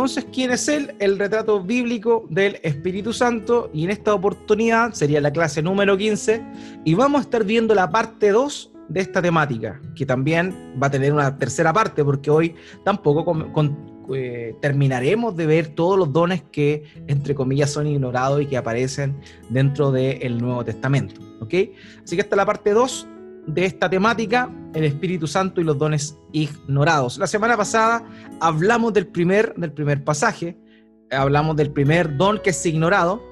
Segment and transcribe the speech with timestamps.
[0.00, 5.20] entonces quién es Él, el retrato bíblico del Espíritu Santo, y en esta oportunidad sería
[5.20, 6.42] la clase número 15,
[6.86, 10.90] y vamos a estar viendo la parte 2 de esta temática, que también va a
[10.90, 13.30] tener una tercera parte, porque hoy tampoco
[14.14, 19.20] eh, terminaremos de ver todos los dones que, entre comillas, son ignorados y que aparecen
[19.50, 21.20] dentro del Nuevo Testamento.
[21.40, 21.54] ¿ok?
[22.02, 23.06] Así que esta es la parte 2
[23.46, 27.18] de esta temática, el Espíritu Santo y los dones ignorados.
[27.18, 28.04] La semana pasada
[28.40, 30.56] hablamos del primer, del primer pasaje,
[31.10, 33.22] hablamos del primer don que es ignorado,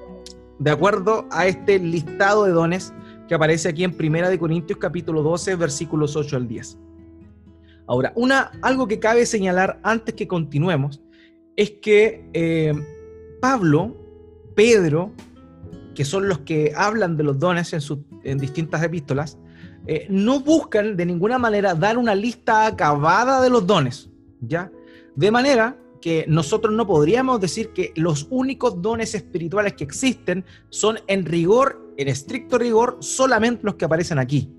[0.59, 2.93] de acuerdo a este listado de dones
[3.27, 6.77] que aparece aquí en Primera de Corintios capítulo 12, versículos 8 al 10.
[7.87, 11.01] Ahora, una, algo que cabe señalar antes que continuemos
[11.55, 12.73] es que eh,
[13.41, 13.95] Pablo,
[14.55, 15.11] Pedro,
[15.95, 17.81] que son los que hablan de los dones en,
[18.23, 19.37] en distintas epístolas,
[19.91, 24.07] eh, no buscan de ninguna manera dar una lista acabada de los dones,
[24.39, 24.71] ¿ya?
[25.15, 30.99] De manera que nosotros no podríamos decir que los únicos dones espirituales que existen son
[31.07, 34.53] en rigor, en estricto rigor, solamente los que aparecen aquí.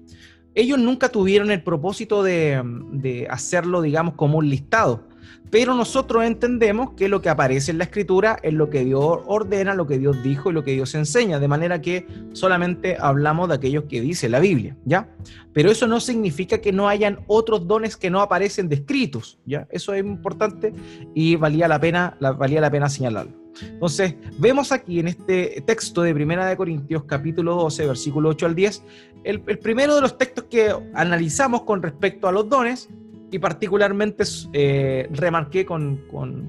[0.53, 2.61] Ellos nunca tuvieron el propósito de,
[2.91, 5.05] de hacerlo, digamos, como un listado
[5.51, 9.75] pero nosotros entendemos que lo que aparece en la escritura es lo que Dios ordena,
[9.75, 13.57] lo que Dios dijo y lo que Dios enseña, de manera que solamente hablamos de
[13.57, 15.09] aquellos que dice la Biblia, ¿ya?
[15.53, 19.67] Pero eso no significa que no hayan otros dones que no aparecen descritos, ¿ya?
[19.71, 20.73] Eso es importante
[21.15, 23.41] y valía la pena, valía la pena señalarlo.
[23.63, 28.55] Entonces, vemos aquí en este texto de Primera de Corintios, capítulo 12, versículo 8 al
[28.55, 28.85] 10,
[29.25, 32.89] el, el primero de los textos que analizamos con respecto a los dones
[33.31, 36.01] y particularmente eh, remarqué con,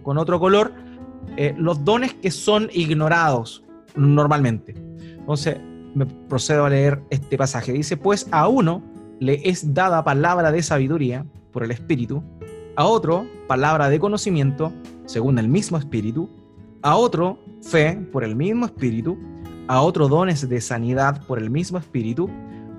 [0.03, 0.71] otro color
[1.37, 3.63] eh, los dones que son ignorados
[3.95, 4.75] normalmente.
[5.19, 5.57] Entonces,
[5.93, 7.73] me procedo a leer este pasaje.
[7.73, 8.81] Dice, pues a uno
[9.19, 12.23] le es dada palabra de sabiduría por el Espíritu,
[12.75, 14.71] a otro palabra de conocimiento
[15.05, 16.29] según el mismo Espíritu,
[16.81, 19.17] a otro fe por el mismo Espíritu,
[19.67, 22.30] a otro dones de sanidad por el mismo Espíritu,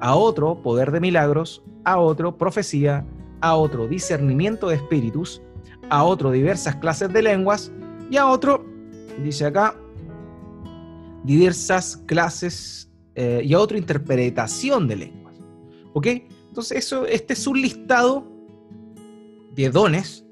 [0.01, 3.05] a otro poder de milagros, a otro profecía,
[3.43, 5.43] a otro discernimiento de espíritus,
[5.91, 7.71] a otro diversas clases de lenguas
[8.11, 8.65] y a otro,
[9.23, 9.77] dice acá,
[11.25, 15.37] diversas clases eh, y a otro interpretación de lenguas.
[15.93, 16.07] ¿Ok?
[16.49, 18.27] Entonces, eso, este es un listado
[19.53, 20.25] de dones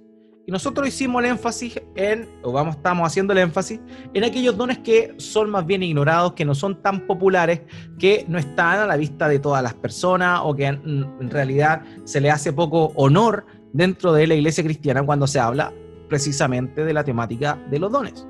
[0.50, 3.81] nosotros hicimos el énfasis en, o vamos, estamos haciendo el énfasis
[4.12, 7.62] en aquellos dones que son más bien ignorados, que no son tan populares,
[7.99, 12.21] que no están a la vista de todas las personas o que en, realidad se
[12.21, 15.72] le hace poco honor dentro de la iglesia cristiana cuando se habla
[16.09, 18.27] precisamente de la temática de los dones.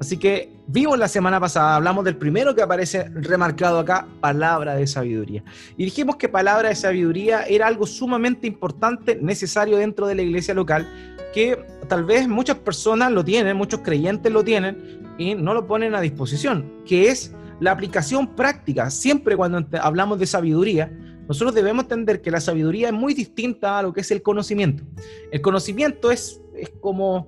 [0.00, 4.86] Así que vimos la semana pasada, hablamos del primero que aparece remarcado acá, palabra de
[4.86, 5.44] sabiduría.
[5.76, 10.52] Y dijimos que palabra de sabiduría era algo sumamente importante, necesario dentro de la iglesia
[10.52, 10.86] local,
[11.32, 15.94] que tal vez muchas personas lo tienen, muchos creyentes lo tienen y no lo ponen
[15.94, 18.90] a disposición, que es la aplicación práctica.
[18.90, 20.92] Siempre cuando hablamos de sabiduría,
[21.28, 24.84] nosotros debemos entender que la sabiduría es muy distinta a lo que es el conocimiento.
[25.30, 27.26] El conocimiento es, es como,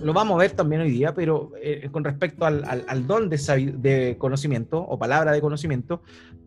[0.00, 4.78] lo vamos a ver también hoy día, pero eh, con respecto al, don de conocimiento
[4.78, 6.02] o palabra de conocimiento,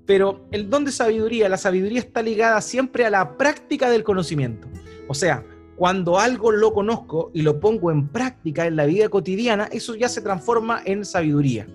[0.05, 4.67] pero el don de sabiduría, la sabiduría está ligada siempre a la práctica del conocimiento.
[5.07, 5.45] O sea,
[5.75, 10.09] cuando algo lo conozco y lo pongo en práctica en la vida cotidiana, eso ya
[10.09, 11.67] se transforma en sabiduría.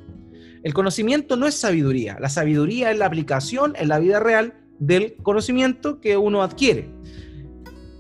[0.63, 5.15] El conocimiento no es sabiduría, la sabiduría es la aplicación en la vida real del
[5.23, 6.91] conocimiento que uno adquiere.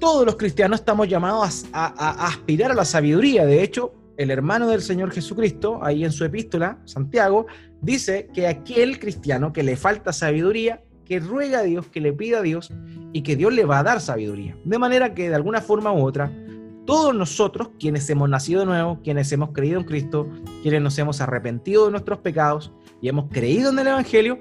[0.05, 3.47] Todos los cristianos estamos llamados a, aspirar a la sabiduría.
[3.47, 7.47] De hecho, el hermano del Señor Jesucristo, ahí en su epístola, Santiago,
[7.81, 12.41] dice que aquel cristiano que le falta sabiduría que ruega a Dios, que le pida
[12.41, 12.71] a Dios
[13.15, 14.55] y que Dios le va a dar sabiduría.
[14.67, 16.31] De manera que de alguna forma u otra,
[16.85, 20.29] todos nosotros, quienes hemos nacido de nuevo, quienes hemos creído en Cristo,
[20.61, 24.39] quienes nos hemos arrepentido de nuestros pecados y hemos creído en el Evangelio,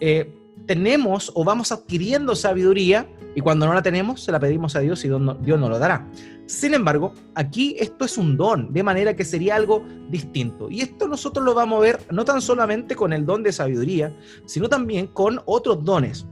[0.00, 0.34] eh,
[0.66, 5.04] tenemos o vamos adquiriendo sabiduría y cuando no la tenemos se la pedimos a Dios
[5.04, 6.06] y Dios, Dios nos lo dará.
[6.46, 10.70] Sin embargo, aquí esto es un don, de manera que sería algo distinto.
[10.70, 14.16] Y esto nosotros lo vamos a ver no tan solamente con el don de sabiduría,
[14.46, 16.26] sino también con otros dones.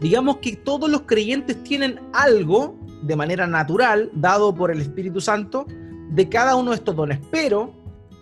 [0.00, 5.66] Digamos que todos los creyentes tienen algo de manera natural, dado por el Espíritu Santo,
[6.10, 7.20] de cada uno de estos dones.
[7.30, 7.72] Pero,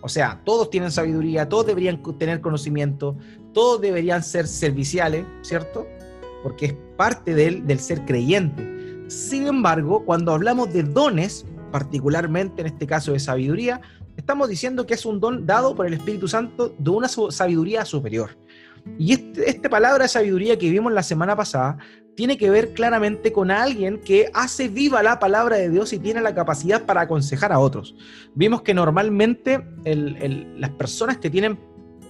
[0.01, 3.17] o sea, todos tienen sabiduría, todos deberían tener conocimiento,
[3.53, 5.87] todos deberían ser serviciales, ¿cierto?
[6.43, 8.67] Porque es parte del, del ser creyente.
[9.07, 13.81] Sin embargo, cuando hablamos de dones, particularmente en este caso de sabiduría,
[14.17, 18.37] estamos diciendo que es un don dado por el Espíritu Santo de una sabiduría superior.
[18.97, 21.77] Y este, esta palabra sabiduría que vimos la semana pasada
[22.15, 26.21] tiene que ver claramente con alguien que hace viva la palabra de Dios y tiene
[26.21, 27.95] la capacidad para aconsejar a otros.
[28.35, 31.59] Vimos que normalmente las personas que tienen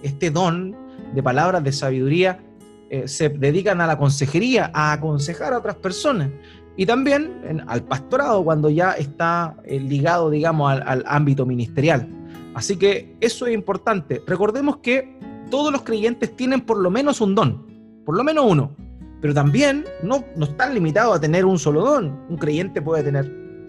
[0.02, 0.76] este don
[1.14, 2.44] de palabras de sabiduría
[2.92, 6.28] eh, se dedican a la consejería, a aconsejar a otras personas.
[6.76, 12.06] Y también al pastorado cuando ya está eh, ligado, digamos, al ámbito ministerial.
[12.52, 14.22] Así que eso es importante.
[14.26, 15.18] Recordemos que
[15.50, 17.66] todos los creyentes tienen por lo menos un don,
[18.04, 18.76] por lo menos uno.
[19.22, 22.26] Pero también no, no están limitados a tener un solo don.
[22.28, 23.24] Un creyente puede tener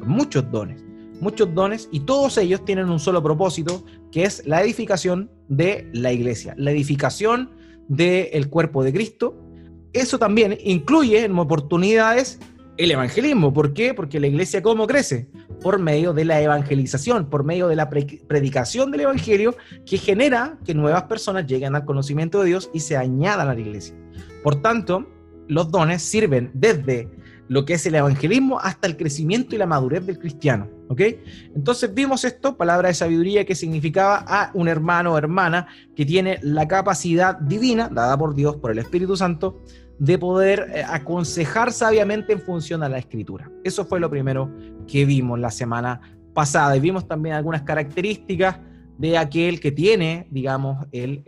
[0.06, 0.84] muchos dones,
[1.22, 6.12] muchos dones y todos ellos tienen un solo propósito, que es la edificación de la
[6.12, 9.36] iglesia, la edificación del cuerpo de Cristo.
[9.94, 12.40] Eso también incluye en oportunidades
[12.78, 13.54] el evangelismo.
[13.54, 13.94] ¿Por qué?
[13.94, 15.28] Porque la iglesia cómo crece?
[15.62, 20.74] Por medio de la evangelización, por medio de la predicación del evangelio que genera que
[20.74, 23.96] nuevas personas lleguen al conocimiento de Dios y se añadan a la iglesia.
[24.44, 25.08] Por tanto,
[25.48, 27.10] los dones sirven desde
[27.54, 30.68] lo que es el evangelismo hasta el crecimiento y la madurez del cristiano.
[30.90, 31.02] ¿Ok?
[31.56, 36.40] Entonces vimos esto, palabra de sabiduría que significaba a un hermano o hermana que tiene
[36.42, 39.62] la capacidad divina, dada por Dios, por el Espíritu Santo,
[40.00, 43.52] de poder eh, aconsejar sabiamente en función a la escritura.
[43.64, 44.52] Eso fue lo primero
[44.88, 46.02] que vimos la semana
[46.34, 48.58] pasada y vimos también algunas características
[48.98, 51.24] de aquel que tiene, digamos, el,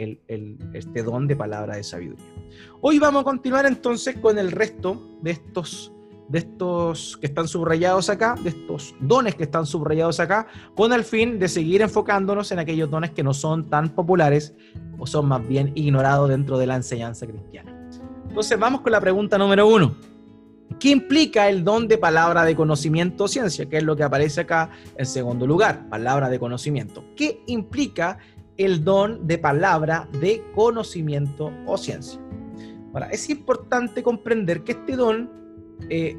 [0.74, 2.26] este don de palabra de sabiduría.
[2.82, 5.95] Hoy vamos a continuar entonces con el resto de estos,
[6.28, 11.04] de estos que están subrayados acá, de estos dones que están subrayados acá, con el
[11.04, 14.56] fin de seguir enfocándonos en aquellos dones que no son tan populares
[14.98, 17.76] o son más bien ignorados dentro de la enseñanza cristiana.
[18.28, 19.96] Entonces vamos con la pregunta número uno.
[20.80, 23.68] ¿Qué implica el don de palabra de conocimiento o ciencia?
[23.68, 27.06] Que es lo que aparece acá en segundo lugar, palabra de conocimiento.
[27.16, 28.18] ¿Qué implica
[28.58, 32.20] el don de palabra de conocimiento o ciencia?
[32.94, 35.45] Ahora, es importante comprender que este don
[35.90, 36.18] eh,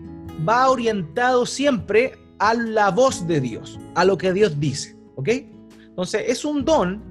[0.49, 5.29] va orientado siempre a la voz de Dios, a lo que Dios dice, ¿ok?
[5.89, 7.03] Entonces, es un don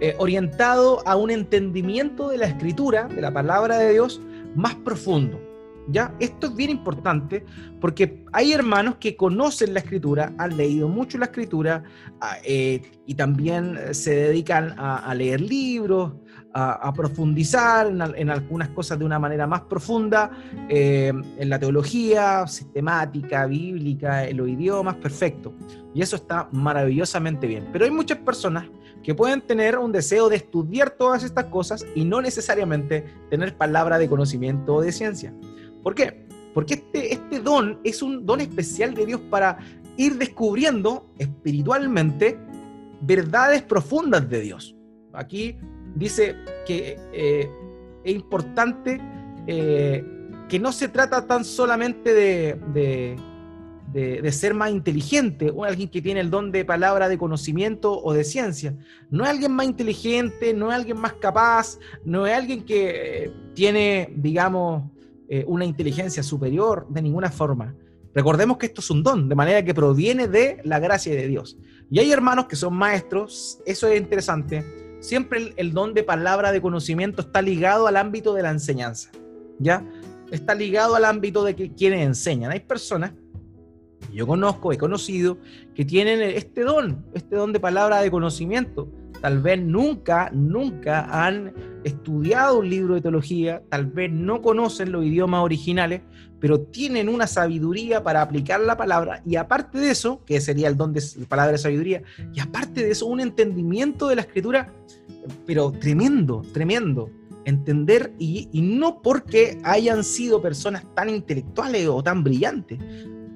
[0.00, 4.20] eh, orientado a un entendimiento de la escritura, de la palabra de Dios,
[4.56, 5.40] más profundo.
[5.86, 6.14] ¿Ya?
[6.18, 7.44] Esto es bien importante
[7.78, 11.84] porque hay hermanos que conocen la escritura, han leído mucho la escritura
[12.22, 16.14] ah, eh, y también se dedican a, leer libros,
[16.56, 20.30] a, profundizar en, algunas cosas de una manera más profunda,
[20.68, 25.52] eh, en la teología, sistemática, bíblica, en los idiomas, perfecto.
[25.92, 27.68] Y eso está maravillosamente bien.
[27.72, 28.66] Pero hay muchas personas
[29.02, 33.98] que pueden tener un deseo de estudiar todas estas cosas y no necesariamente tener palabra
[33.98, 35.34] de conocimiento o de ciencia.
[35.82, 36.24] ¿Por qué?
[36.54, 39.58] Porque este, este don es un don especial de Dios para
[39.96, 42.38] ir descubriendo espiritualmente
[43.00, 44.76] verdades profundas de Dios.
[45.12, 45.58] Aquí
[45.94, 46.36] dice
[46.66, 47.50] que eh,
[48.04, 49.00] es importante
[49.46, 50.04] eh,
[50.48, 53.16] que no se trata tan solamente de
[53.94, 58.12] de, ser más inteligente, o alguien que tiene el don de palabra de conocimiento o
[58.12, 58.74] de ciencia.
[59.08, 63.32] No es alguien más inteligente, no es alguien más capaz, no es alguien que eh,
[63.54, 64.90] tiene, digamos,
[65.46, 67.74] una inteligencia superior de ninguna forma.
[68.14, 71.56] Recordemos que esto es un don, de manera que proviene de la gracia de Dios.
[71.90, 74.83] Y hay hermanos que son maestros, eso es interesante.
[75.04, 79.10] Siempre el, don de palabra de conocimiento está ligado al ámbito de la enseñanza,
[79.58, 79.84] ¿ya?
[80.30, 82.50] Está ligado al ámbito de que, quienes enseñan.
[82.50, 83.12] Hay personas
[84.14, 85.36] yo conozco, he conocido,
[85.74, 88.88] que tienen este don, este don de palabra de conocimiento.
[89.24, 95.02] Tal vez nunca, nunca han estudiado un libro de teología, tal vez no conocen los
[95.02, 96.02] idiomas originales,
[96.38, 99.22] pero tienen una sabiduría para aplicar la palabra.
[99.24, 102.02] Y aparte de eso, que sería el don de palabra de sabiduría,
[102.34, 104.70] y aparte de eso, un entendimiento de la escritura,
[105.46, 107.08] pero tremendo, tremendo.
[107.46, 112.78] Entender y, y, no porque hayan sido personas tan intelectuales o tan brillantes,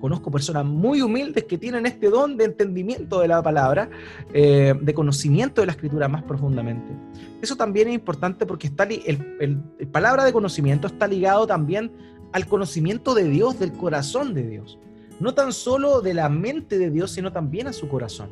[0.00, 3.90] Conozco personas muy humildes que tienen este don de entendimiento de la palabra,
[4.32, 6.92] eh, de conocimiento de la escritura más profundamente.
[7.42, 11.90] Eso también es importante porque está el, palabra de conocimiento está ligado también
[12.32, 14.78] al conocimiento de Dios, del corazón de Dios.
[15.18, 18.30] No tan solo de la mente de Dios, sino también a su corazón.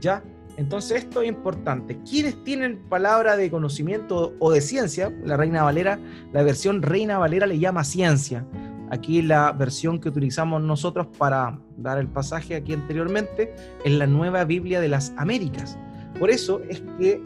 [0.00, 0.22] ¿Ya?
[0.56, 1.98] Entonces esto es importante.
[2.08, 5.10] ¿Quiénes tienen palabra de conocimiento o de ciencia?
[5.24, 5.98] La Reina Valera,
[6.32, 8.44] la versión Reina Valera le llama ciencia.
[8.90, 13.54] Aquí la versión que utilizamos nosotros para dar el pasaje aquí anteriormente
[13.84, 15.78] es la nueva Biblia de las Américas.
[16.18, 17.22] Por eso es que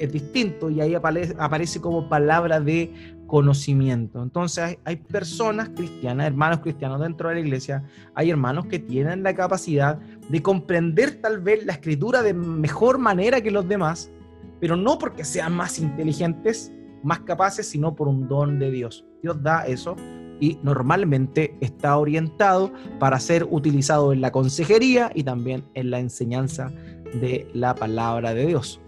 [0.00, 2.92] es distinto y ahí aparece, como palabra de
[3.26, 4.22] conocimiento.
[4.22, 9.34] Entonces hay, personas cristianas, hermanos cristianos dentro de la iglesia, hay hermanos que tienen la
[9.34, 9.98] capacidad
[10.28, 14.10] de comprender tal vez la escritura de mejor manera que los demás,
[14.58, 19.06] pero no porque sean más inteligentes, más capaces, sino por un don de Dios.
[19.22, 19.96] Dios da eso
[20.40, 26.72] y normalmente está orientado para ser utilizado en la consejería y también en la enseñanza
[27.14, 28.80] de la palabra de Dios.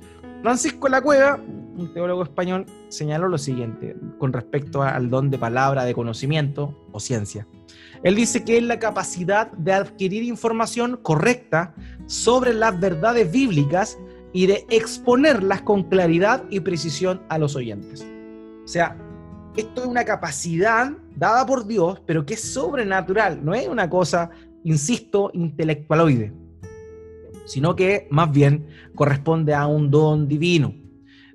[0.42, 1.38] Francisco La Cueva,
[1.76, 6.98] un teólogo español, señaló lo siguiente con respecto al don de palabra, de conocimiento o
[6.98, 7.46] ciencia.
[8.02, 11.74] Él dice que es la capacidad de adquirir información correcta
[12.06, 13.98] sobre las verdades bíblicas
[14.32, 18.06] y de exponerlas con claridad y precisión a los oyentes.
[18.64, 18.96] O sea,
[19.56, 24.30] esto es una capacidad dada por Dios, pero que es sobrenatural, no es una cosa,
[24.64, 26.32] insisto, intelectualoide,
[27.44, 30.74] sino que más bien corresponde a un don divino.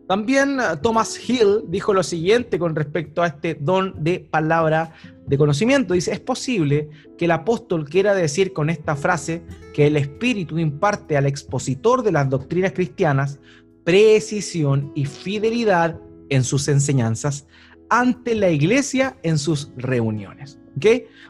[0.08, 4.94] También eh, Thomas Hill dijo lo siguiente con respecto a este don de palabra
[5.26, 5.94] de conocimiento.
[5.94, 11.18] Dice, es posible que el apóstol quiera decir con esta frase que el Espíritu imparte
[11.18, 13.40] al expositor de las doctrinas cristianas
[13.84, 16.00] precisión y fidelidad
[16.30, 17.48] en sus enseñanzas
[17.90, 20.60] ante la iglesia en sus reuniones.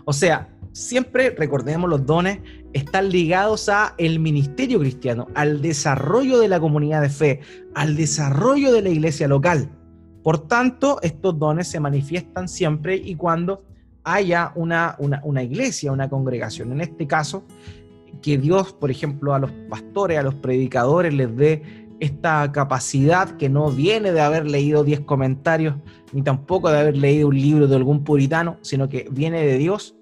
[0.05, 2.39] O sea, siempre recordemos los dones
[2.74, 7.40] están ligados a el ministerio cristiano, al desarrollo de la comunidad de fe,
[7.76, 9.70] al desarrollo de la iglesia local.
[10.24, 13.64] Por tanto, estos dones se manifiestan siempre y cuando
[14.04, 16.72] haya una, una, una iglesia, una congregación.
[16.72, 17.46] En este caso,
[18.22, 23.50] que Dios, por ejemplo, a los pastores, a los predicadores les dé esta capacidad que
[23.50, 25.76] no viene de haber leído 10 comentarios,
[26.14, 29.97] ni tampoco de haber leído un libro de algún puritano, sino que viene de Dios,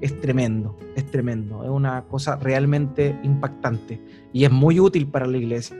[0.00, 4.00] es tremendo, es tremendo, es una cosa realmente impactante
[4.32, 5.76] y es muy útil para la iglesia.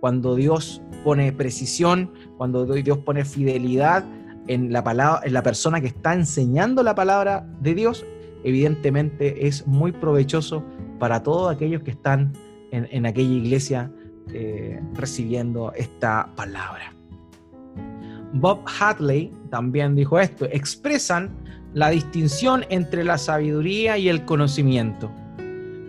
[0.00, 4.04] Cuando Dios pone precisión, cuando Dios pone fidelidad
[4.46, 8.04] en la, palabra, en la persona que está enseñando la palabra de Dios,
[8.44, 10.62] evidentemente es muy provechoso
[10.98, 12.32] para todos aquellos que están
[12.70, 13.90] en, en aquella iglesia
[14.32, 16.94] eh, recibiendo esta palabra.
[18.32, 21.30] Bob Hadley también dijo esto, expresan
[21.74, 25.10] la distinción entre la sabiduría y el conocimiento.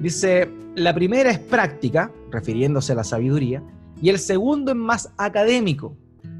[0.02, 3.64] Dice, la primera es práctica, refiriéndose a la sabiduría,
[4.02, 5.96] y el segundo es más académico.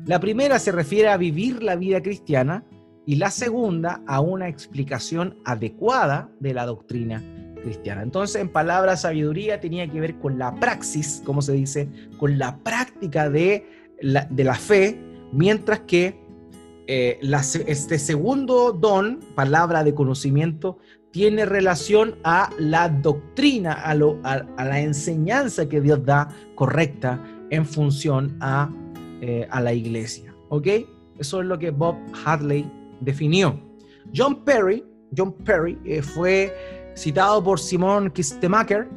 [0.06, 2.66] La primera se refiere a vivir la vida cristiana
[3.06, 7.24] y la segunda a una explicación adecuada de la doctrina
[7.62, 8.02] cristiana.
[8.02, 11.88] Entonces, en palabra sabiduría tenía que ver con la praxis, como se dice,
[12.18, 13.66] con la práctica de
[14.02, 15.00] la, de la fe,
[15.32, 16.25] mientras que
[16.88, 17.20] eh,
[17.68, 20.78] este segundo don, palabra de conocimiento,
[21.12, 27.66] tiene relación a la doctrina, a, lo, a, la enseñanza que Dios da correcta en
[27.66, 28.70] función a,
[29.22, 30.36] eh, a la iglesia.
[30.50, 30.68] ¿Ok?
[31.18, 33.60] Eso es lo que Bob Hadley definió.
[34.14, 34.84] John Perry,
[35.16, 36.54] John Perry eh, fue
[36.96, 38.88] citado por Simón Kistemacher,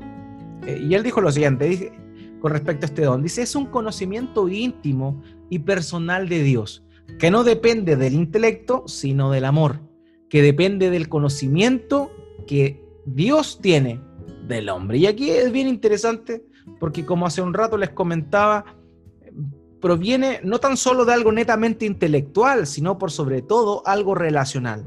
[0.67, 1.93] eh, y él dijo lo siguiente,
[2.41, 6.85] con respecto a este don, dice, es un conocimiento íntimo y personal de Dios,
[7.19, 9.81] que no depende del intelecto, sino del amor,
[10.29, 12.11] que depende del conocimiento
[12.47, 14.01] que Dios tiene
[14.47, 14.99] del hombre.
[14.99, 16.45] Y aquí es bien interesante,
[16.79, 18.65] porque como hace un rato les comentaba,
[19.81, 24.87] proviene no tan solo de algo netamente intelectual, sino por sobre todo algo relacional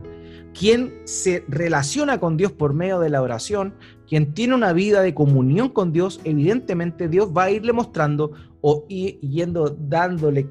[0.54, 3.76] quien se relaciona con Dios por medio de la oración,
[4.08, 8.86] quien tiene una vida de comunión con Dios, evidentemente Dios va a irle mostrando o
[8.88, 10.48] yendo dándole,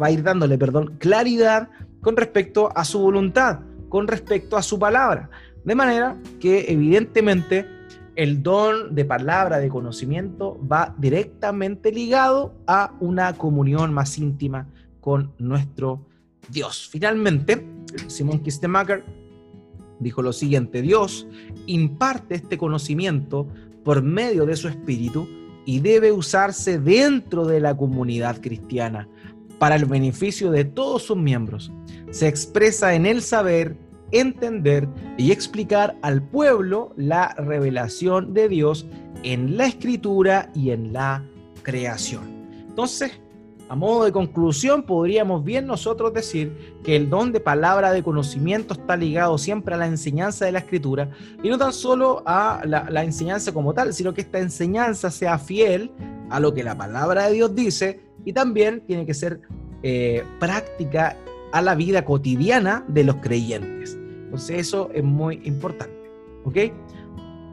[0.00, 1.68] va a ir dándole, perdón, claridad
[2.00, 5.30] con respecto a su voluntad, con respecto a su palabra.
[5.64, 7.66] De manera que evidentemente
[8.14, 14.66] el don de palabra, de conocimiento, va directamente ligado a una comunión más íntima
[15.00, 16.04] con nuestro
[16.50, 16.88] Dios.
[16.90, 17.64] Finalmente,
[18.08, 19.04] Simón Kistemacher
[20.00, 21.28] dijo lo siguiente, Dios
[21.66, 23.46] imparte este conocimiento
[23.84, 25.28] por medio de su espíritu
[25.64, 29.08] y debe usarse dentro de la comunidad cristiana
[29.58, 31.72] para el beneficio de todos sus miembros.
[32.10, 33.76] Se expresa en el saber,
[34.12, 38.86] entender y explicar al pueblo la revelación de Dios
[39.22, 41.24] en la escritura y en la
[41.62, 42.22] creación.
[42.68, 43.20] Entonces,
[43.68, 48.72] a modo de conclusión, podríamos bien nosotros decir que el don de palabra de conocimiento
[48.74, 51.10] está ligado siempre a la enseñanza de la escritura
[51.42, 55.90] y no tan solo a la, enseñanza como tal, sino que esta enseñanza sea fiel
[56.30, 59.40] a lo que la palabra de Dios dice y también tiene que ser
[59.82, 61.16] eh, práctica
[61.52, 63.98] a la vida cotidiana de los creyentes.
[64.24, 65.94] Entonces eso es muy importante.
[66.44, 66.56] ¿Ok?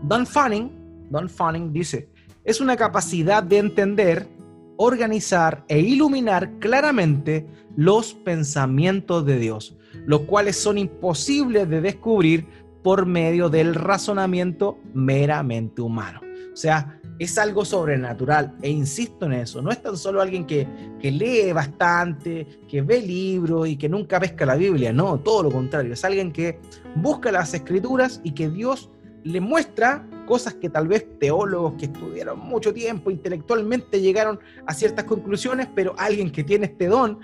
[0.03, 0.71] Don Fanning,
[1.09, 2.09] Don Fanning dice,
[2.43, 4.27] es una capacidad de entender
[4.77, 12.47] organizar e iluminar claramente los pensamientos de Dios, los cuales son imposibles de descubrir
[12.83, 16.21] por medio del razonamiento meramente humano.
[16.53, 20.67] O sea, es algo sobrenatural, e insisto en eso, no es tan solo alguien que,
[20.99, 25.51] que, lee bastante, que ve libros y que nunca pesca la Biblia, no, todo lo
[25.51, 26.59] contrario, es alguien que
[26.95, 28.91] busca las escrituras y que Dios
[29.23, 35.05] le muestra cosas que tal vez teólogos que estudiaron mucho tiempo intelectualmente llegaron a ciertas
[35.05, 37.19] conclusiones, pero alguien que tiene este don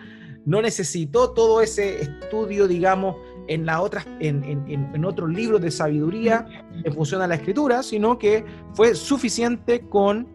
[0.46, 3.16] no necesitó todo ese estudio, digamos,
[3.48, 6.48] en, la otra, en, en, otros libros de sabiduría
[6.84, 10.28] en función a la escritura, sino que fue suficiente con,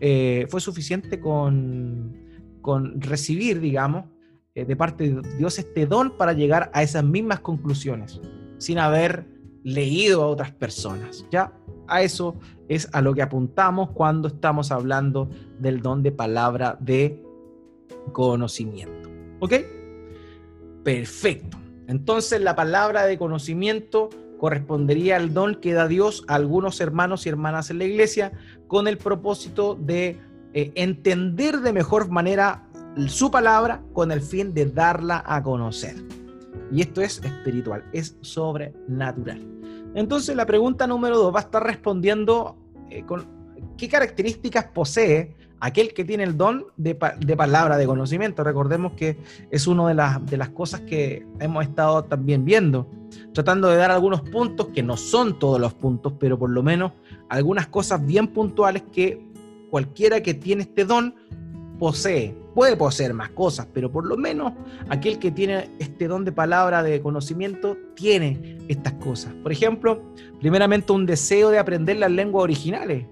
[0.00, 2.16] eh, fue suficiente con,
[2.60, 4.06] con recibir, digamos,
[4.54, 8.20] eh, de parte de Dios este don para llegar a esas mismas conclusiones,
[8.58, 9.26] sin haber
[9.62, 11.26] leído a otras personas.
[11.30, 11.52] Ya
[11.88, 12.36] a eso
[12.68, 17.22] es a lo que apuntamos cuando estamos hablando del don de palabra de
[18.12, 19.08] conocimiento.
[19.40, 19.54] ¿Ok?
[20.82, 21.58] Perfecto.
[21.86, 27.28] Entonces la palabra de conocimiento correspondería al don que da Dios a algunos hermanos y
[27.28, 28.32] hermanas en la iglesia
[28.66, 30.18] con el propósito de
[30.52, 32.68] eh, entender de mejor manera
[33.06, 35.96] su palabra con el fin de darla a conocer.
[36.70, 39.53] Y esto es espiritual, es sobrenatural.
[39.94, 42.56] Entonces la pregunta número dos va a estar respondiendo
[42.90, 43.26] eh, con
[43.76, 48.44] qué características posee aquel que tiene el don de, palabra, de conocimiento.
[48.44, 49.16] Recordemos que
[49.50, 52.90] es una de las, de las cosas que hemos estado también viendo,
[53.32, 56.92] tratando de dar algunos puntos que no son todos los puntos, pero por lo menos
[57.30, 59.26] algunas cosas bien puntuales que
[59.70, 61.14] cualquiera que tiene este don
[61.78, 62.34] posee.
[62.54, 64.52] Puede poseer más cosas, pero por lo menos
[64.88, 69.32] aquel que tiene este don de palabra, de conocimiento, tiene estas cosas.
[69.42, 70.02] Por ejemplo,
[70.40, 73.06] primeramente un deseo de aprender las lenguas originales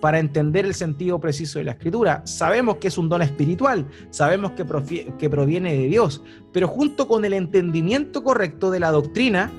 [0.00, 2.22] para entender el sentido preciso de la escritura.
[2.24, 6.22] Sabemos que es un don espiritual, sabemos que, proviene de Dios,
[6.52, 9.50] pero junto con el entendimiento correcto de la doctrina,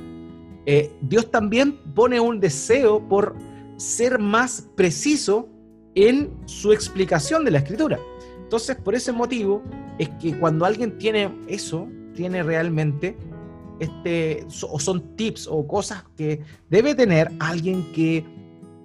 [0.66, 3.36] eh, Dios también pone un deseo por
[3.78, 5.50] ser más preciso
[5.96, 8.00] en su explicación de la escritura.
[8.50, 9.62] Entonces, por ese motivo,
[10.00, 13.16] es que cuando alguien tiene eso, tiene realmente
[13.80, 18.26] este, o son tips o cosas que debe tener alguien que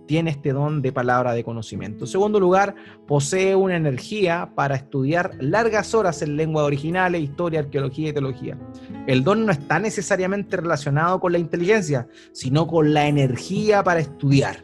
[0.07, 2.05] tiene este don de palabra de conocimiento.
[2.05, 2.75] En segundo lugar,
[3.07, 8.59] posee una energía para estudiar largas horas en lengua originales, historia, arqueología y teología.
[9.07, 14.63] El don no está necesariamente relacionado con la inteligencia, sino con la energía para estudiar.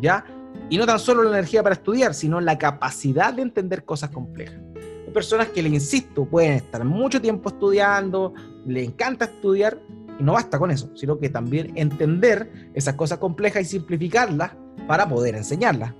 [0.00, 0.24] ¿Ya?
[0.72, 4.58] Y no tan solo la energía para estudiar, sino la capacidad de entender cosas complejas.
[5.06, 8.32] Hay personas que, le insisto, pueden estar mucho tiempo estudiando,
[8.64, 9.78] le encanta estudiar,
[10.18, 14.52] y no basta con eso, sino que también entender esas cosas complejas y simplificarlas
[14.88, 15.92] para poder enseñarlas.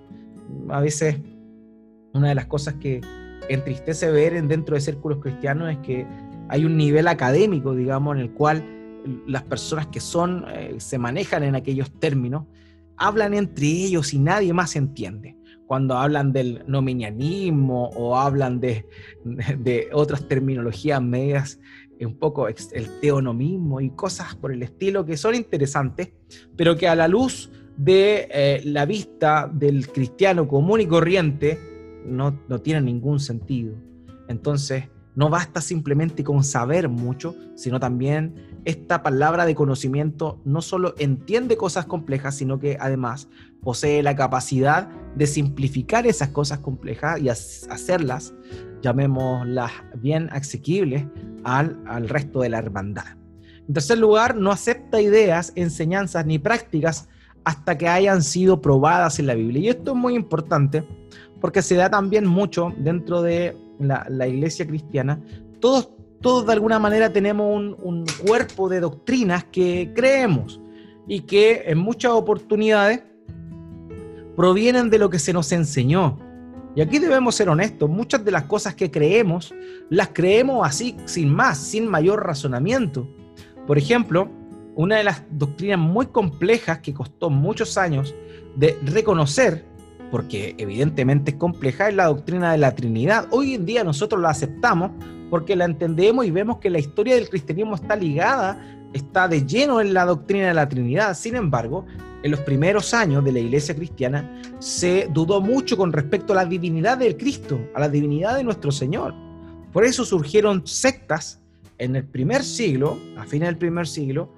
[0.71, 1.19] A veces
[2.15, 3.03] una de las cosas que
[3.51, 6.07] entristece ver dentro de círculos cristianos es que
[6.49, 8.65] hay un nivel académico, digamos, en el cual
[9.27, 12.45] las personas que son, eh, se manejan en aquellos términos,
[12.97, 15.37] hablan entre ellos y nadie más entiende.
[15.67, 18.87] Cuando hablan del nominianismo o hablan de,
[19.25, 21.59] de otras terminologías medias
[22.07, 26.13] un poco el teonomismo y cosas por el estilo que son interesantes,
[26.57, 31.59] pero que a la luz de eh, la vista del cristiano común y corriente
[32.07, 33.75] no, no tienen ningún sentido.
[34.29, 40.94] Entonces, no basta simplemente con saber mucho, sino también esta palabra de conocimiento no solo
[40.98, 43.29] entiende cosas complejas, sino que además
[43.62, 48.35] posee la capacidad de simplificar esas cosas complejas y hacerlas,
[48.83, 51.07] llamémoslas bien asequibles,
[51.44, 53.16] al, al resto de la hermandad.
[53.66, 57.09] En tercer lugar, no acepta ideas, enseñanzas ni prácticas
[57.44, 59.62] hasta que hayan sido probadas en la Biblia.
[59.62, 60.85] Y esto es muy importante
[61.40, 65.20] porque se da también mucho dentro de la, iglesia cristiana.
[65.61, 65.90] Todos,
[66.23, 70.61] todos de alguna manera tenemos un, cuerpo de doctrinas que creemos
[71.07, 73.03] y que en muchas oportunidades
[74.37, 76.19] provienen de lo que se nos enseñó,
[76.75, 79.55] y aquí debemos ser honestos, muchas de las cosas que creemos,
[79.91, 83.07] las creemos así, sin más, sin mayor razonamiento.
[83.67, 84.31] Por ejemplo,
[84.75, 88.15] una de las doctrinas muy complejas que costó muchos años
[88.57, 89.67] de reconocer,
[90.11, 93.29] porque evidentemente es compleja, es la doctrina de la Trinidad.
[93.31, 94.93] Hoy en día nosotros la aceptamos
[95.33, 98.61] porque la entendemos y vemos que la historia del cristianismo está ligada,
[98.92, 101.16] está de lleno en la doctrina de la Trinidad.
[101.16, 101.87] Sin embargo,
[102.23, 106.45] en los primeros años de la iglesia cristiana se dudó mucho con respecto a la
[106.45, 109.14] divinidad del Cristo, a la divinidad de nuestro Señor.
[109.73, 111.40] Por eso surgieron sectas
[111.79, 114.29] en el primer siglo, a fines del primer siglo,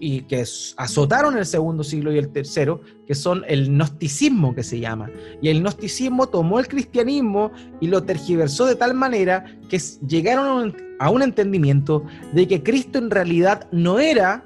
[0.00, 0.44] y que
[0.76, 5.10] azotaron el segundo siglo y el tercero, que son el gnosticismo que se llama.
[5.42, 11.10] Y el gnosticismo tomó el cristianismo y lo tergiversó de tal manera que llegaron a
[11.10, 14.44] un entendimiento de que Cristo en realidad no era,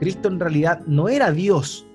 [0.00, 1.86] Cristo en realidad no era Dios,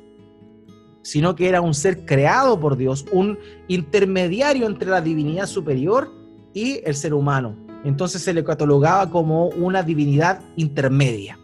[1.02, 3.38] sino que era un ser creado por Dios, un
[3.68, 6.12] intermediario entre la divinidad superior
[6.54, 7.56] y el ser humano.
[7.84, 11.38] Entonces se le catalogaba como una divinidad intermedia.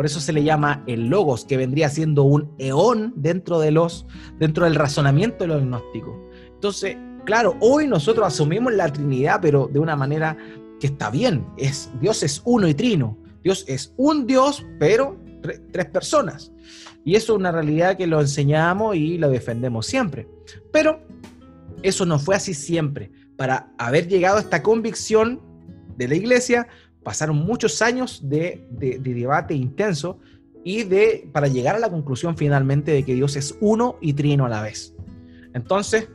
[0.00, 4.06] Por eso se le llama el logos, que vendría siendo un eón dentro, de los,
[4.38, 6.16] dentro del razonamiento de los gnósticos.
[6.54, 10.38] Entonces, claro, hoy nosotros asumimos la Trinidad, pero de una manera
[10.80, 11.46] que está bien.
[11.58, 13.18] Es, Dios es uno y trino.
[13.44, 15.18] Dios es un Dios, pero
[15.70, 16.50] tres personas.
[17.04, 20.26] Y eso es una realidad que lo enseñamos y lo defendemos siempre.
[20.72, 21.02] Pero
[21.82, 23.12] eso no fue así siempre.
[23.36, 25.42] Para haber llegado a esta convicción
[25.98, 26.68] de la iglesia,
[27.02, 30.18] pasaron muchos años de, debate intenso
[30.64, 34.46] y de, para llegar a la conclusión finalmente de que Dios es uno y trino
[34.46, 34.94] a la vez.
[35.54, 36.08] Entonces,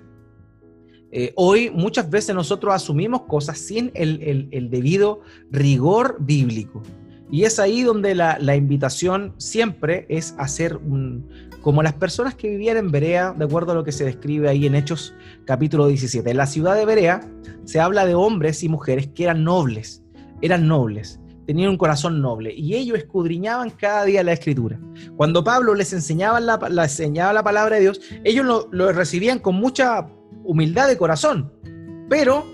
[1.12, 5.21] eh, hoy muchas veces nosotros asumimos cosas sin el debido
[5.52, 6.84] rigor bíblico.
[7.32, 11.28] Y es ahí donde la, invitación siempre es hacer un,
[11.62, 14.67] como las personas que vivían en Berea, de acuerdo a lo que se describe ahí
[14.67, 16.30] en Hechos capítulo 17.
[16.30, 17.28] En la ciudad de Berea
[17.63, 20.04] se habla de hombres y mujeres que eran nobles,
[20.41, 24.80] eran nobles, tenían un corazón noble y ellos escudriñaban cada día la escritura.
[25.15, 30.08] Cuando Pablo les enseñaba la, enseñaba la palabra de Dios, ellos lo, recibían con mucha
[30.43, 31.52] humildad de corazón,
[32.10, 32.45] pero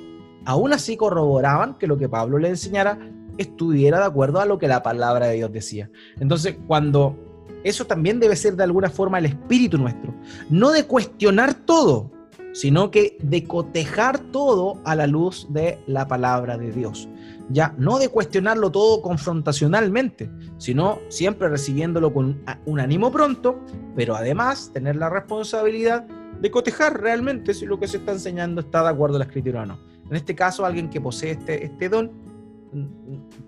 [0.45, 2.99] aún así corroboraban que lo que Pablo les enseñara
[3.37, 5.89] estuviera de acuerdo a lo que la palabra de Dios decía.
[6.19, 7.17] Entonces, cuando
[7.63, 10.13] eso también debe ser de alguna forma el espíritu nuestro,
[10.49, 12.11] no de cuestionar todo,
[12.53, 17.07] sino que de cotejar todo a la luz de la palabra de Dios.
[17.51, 23.59] Ya no de cuestionarlo todo confrontacionalmente, sino siempre recibiéndolo con un ánimo pronto,
[23.95, 28.83] pero además tener la responsabilidad de cotejar realmente si lo que se está enseñando está
[28.83, 29.79] de acuerdo a la escritura o no.
[30.09, 32.11] En este caso, alguien que posee este, este don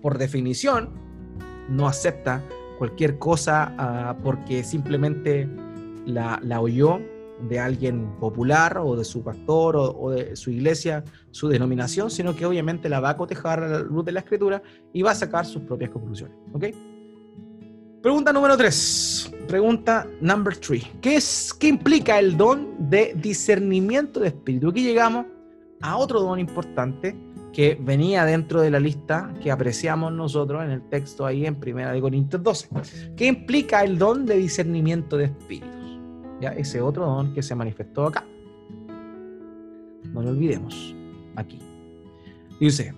[0.00, 0.90] por definición,
[1.68, 2.42] no acepta
[2.78, 5.48] cualquier cosa ah, porque simplemente
[6.04, 7.00] la, oyó
[7.48, 12.46] de alguien popular o de su pastor o, de su iglesia, su denominación, sino que
[12.46, 15.46] obviamente la va a cotejar a la luz de la escritura y va a sacar
[15.46, 16.36] sus propias conclusiones.
[16.52, 16.66] ¿Ok?
[18.02, 19.32] Pregunta número 3.
[19.48, 20.84] Pregunta number 3.
[21.00, 21.18] ¿Qué,
[21.58, 24.68] ¿Qué implica el don de discernimiento de espíritu?
[24.68, 25.26] Aquí llegamos
[25.80, 27.16] a otro don importante
[27.54, 31.92] que venía dentro de la lista que apreciamos nosotros en el texto ahí en Primera
[31.92, 35.83] de Corintios 12, que implica el don de discernimiento de espíritus.
[36.40, 36.50] ¿Ya?
[36.50, 38.24] Ese otro don que se manifestó acá.
[40.12, 40.94] No lo olvidemos,
[41.36, 41.58] aquí.
[42.60, 42.94] Dice,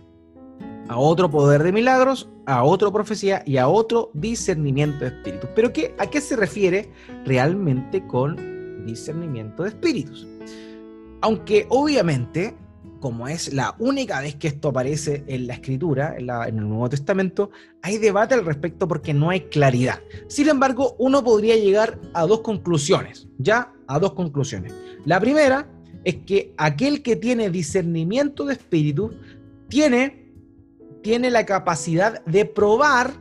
[0.89, 5.51] a otro poder de milagros, a otro profecía y a otro discernimiento de espíritus.
[5.55, 6.91] Pero ¿qué, ¿a qué se refiere
[7.25, 10.27] realmente con discernimiento de espíritus?
[11.23, 12.55] Aunque obviamente
[13.07, 17.53] como es la única vez que esto aparece en la escritura, en, el Nuevo Testamento,
[17.81, 20.01] hay debate al respecto porque no hay claridad.
[20.27, 24.75] Sin embargo, uno podría llegar a dos conclusiones, ya a dos conclusiones.
[25.05, 25.69] La primera
[26.03, 29.13] es que aquel que tiene discernimiento de espíritu
[29.69, 30.33] tiene,
[31.05, 33.13] tiene la capacidad de probar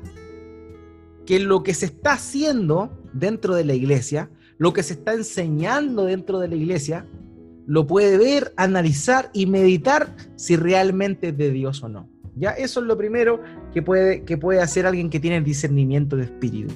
[1.27, 6.05] que lo que se está haciendo dentro de la iglesia, lo que se está enseñando
[6.05, 7.05] dentro de la iglesia,
[7.67, 12.09] lo puede ver, analizar y meditar si realmente es de Dios o no.
[12.35, 13.41] Ya eso es lo primero
[13.73, 16.73] que puede, que puede hacer alguien que tiene discernimiento de espíritu.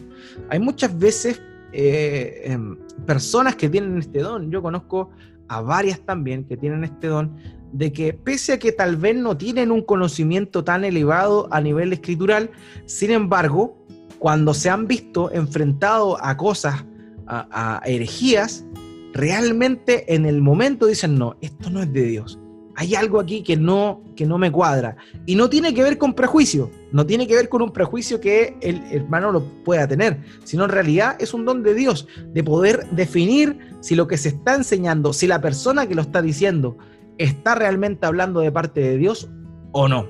[0.49, 1.41] Hay muchas veces
[1.73, 4.49] eh, em, personas que tienen este don.
[4.51, 5.09] Yo conozco
[5.49, 7.35] a varias también que tienen este don
[7.73, 11.93] de que pese a que tal vez no tienen un conocimiento tan elevado a nivel
[11.93, 12.49] escritural,
[12.85, 13.77] sin embargo,
[14.17, 16.83] cuando se han visto enfrentados a cosas,
[17.27, 18.65] a herejías,
[19.13, 22.39] realmente en el momento dicen, no, esto no es de Dios.
[22.75, 24.95] Hay algo aquí que no, que no me cuadra.
[25.25, 28.55] Y no tiene que ver con prejuicio, no tiene que ver con un prejuicio que
[28.61, 32.87] el hermano lo pueda tener, sino en realidad es un don de Dios, de poder
[32.91, 36.77] definir si lo que se está enseñando, si la persona que lo está diciendo
[37.17, 39.29] está realmente hablando de parte de Dios
[39.73, 40.07] o no.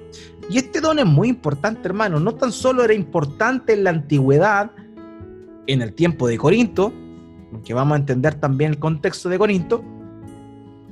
[0.50, 2.20] Y este don es muy importante, hermano.
[2.20, 4.72] No tan solo era importante en la antigüedad,
[5.68, 6.94] en el tiempo de Corinto,
[7.64, 9.84] que vamos a entender también el contexto de Corinto,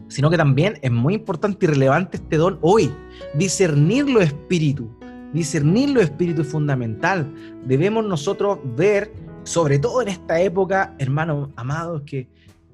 [0.08, 2.91] sino que también es muy importante y relevante este don hoy,
[3.36, 4.89] discernir lo espíritu.
[5.34, 7.32] Discernir lo espíritu es fundamental.
[7.65, 9.12] Debemos nosotros ver,
[9.43, 12.28] sobre todo en esta época, hermanos amados, que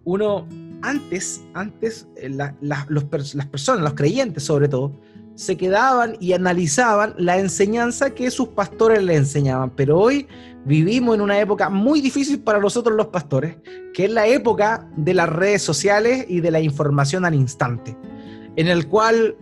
[0.05, 0.47] uno
[0.81, 3.03] antes, antes eh, las
[3.49, 4.91] personas, los creyentes sobre todo,
[5.35, 9.71] se quedaban y analizaban la enseñanza que sus pastores le enseñaban.
[9.75, 10.27] Pero hoy
[10.65, 13.57] vivimos en una época muy difícil para nosotros los pastores,
[13.93, 17.97] que es la época de las redes sociales y de la información al instante,
[18.55, 19.35] en el cual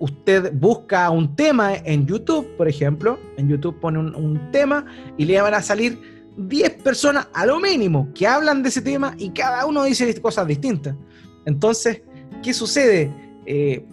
[0.00, 4.84] usted busca un tema en YouTube, por ejemplo, en YouTube pone un, tema
[5.16, 5.98] y le van a salir
[6.36, 10.46] 10 personas a lo mínimo que hablan de ese tema y cada uno dice cosas
[10.46, 10.94] distintas.
[11.46, 12.02] Entonces,
[12.42, 13.12] ¿qué sucede?
[13.46, 13.84] Eh,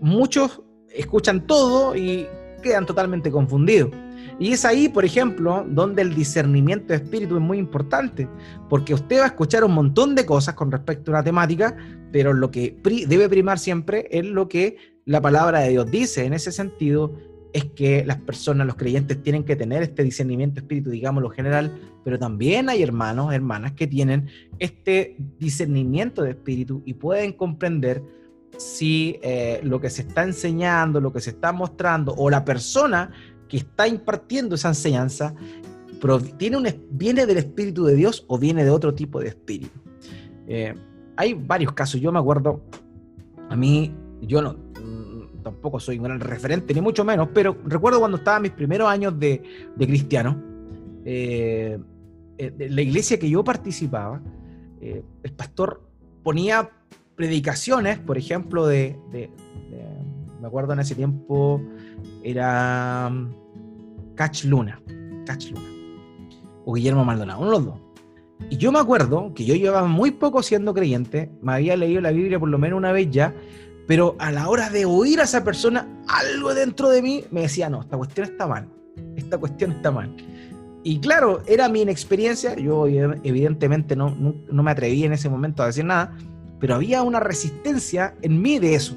[0.00, 0.62] muchos
[0.94, 2.26] escuchan todo y
[2.62, 3.90] quedan totalmente confundidos.
[4.38, 8.28] Y es ahí, por ejemplo, donde el discernimiento de espíritu es muy importante,
[8.68, 11.76] porque usted va a escuchar un montón de cosas con respecto a una temática,
[12.10, 16.24] pero lo que debe primar siempre es lo que la palabra de Dios dice.
[16.24, 17.14] En ese sentido,
[17.52, 21.30] es que las personas, los creyentes, tienen que tener este discernimiento de espíritu, digamos lo
[21.30, 28.02] general, pero también hay hermanos, hermanas que tienen este discernimiento de espíritu y pueden comprender
[28.56, 33.10] si eh, lo que se está enseñando, lo que se está mostrando, o la persona
[33.48, 35.34] que está impartiendo esa enseñanza,
[36.38, 39.78] tiene viene del Espíritu de Dios o viene de otro tipo de espíritu.
[40.46, 40.74] Eh,
[41.16, 42.62] hay varios casos, yo me acuerdo,
[43.48, 47.98] a mí, yo no, mm, tampoco soy un gran referente, ni mucho menos, pero recuerdo
[47.98, 49.42] cuando estaba en mis primeros años de,
[49.78, 50.42] cristiano,
[51.04, 51.78] eh,
[52.38, 54.22] la iglesia que yo participaba,
[54.80, 55.82] el pastor
[56.22, 56.70] ponía
[57.20, 58.98] predicaciones, por ejemplo, de,
[60.40, 61.60] me acuerdo en ese tiempo,
[62.24, 63.30] era um,
[64.14, 64.80] Catch Luna,
[65.26, 65.68] Catch Luna,
[66.64, 67.80] o Guillermo Maldonado, uno de los dos.
[68.48, 72.10] Y yo me acuerdo que yo llevaba muy poco siendo creyente, me había leído la
[72.10, 73.34] Biblia por lo menos una vez ya,
[73.86, 77.68] pero a la hora de oír a esa persona, algo dentro de mí me decía,
[77.68, 78.66] no, esta cuestión está mal,
[79.14, 80.16] esta cuestión está mal.
[80.84, 85.62] Y claro, era mi inexperiencia, yo evidentemente no, no, no me atreví en ese momento
[85.62, 86.16] a decir nada,
[86.60, 88.94] pero había una resistencia en mí de eso.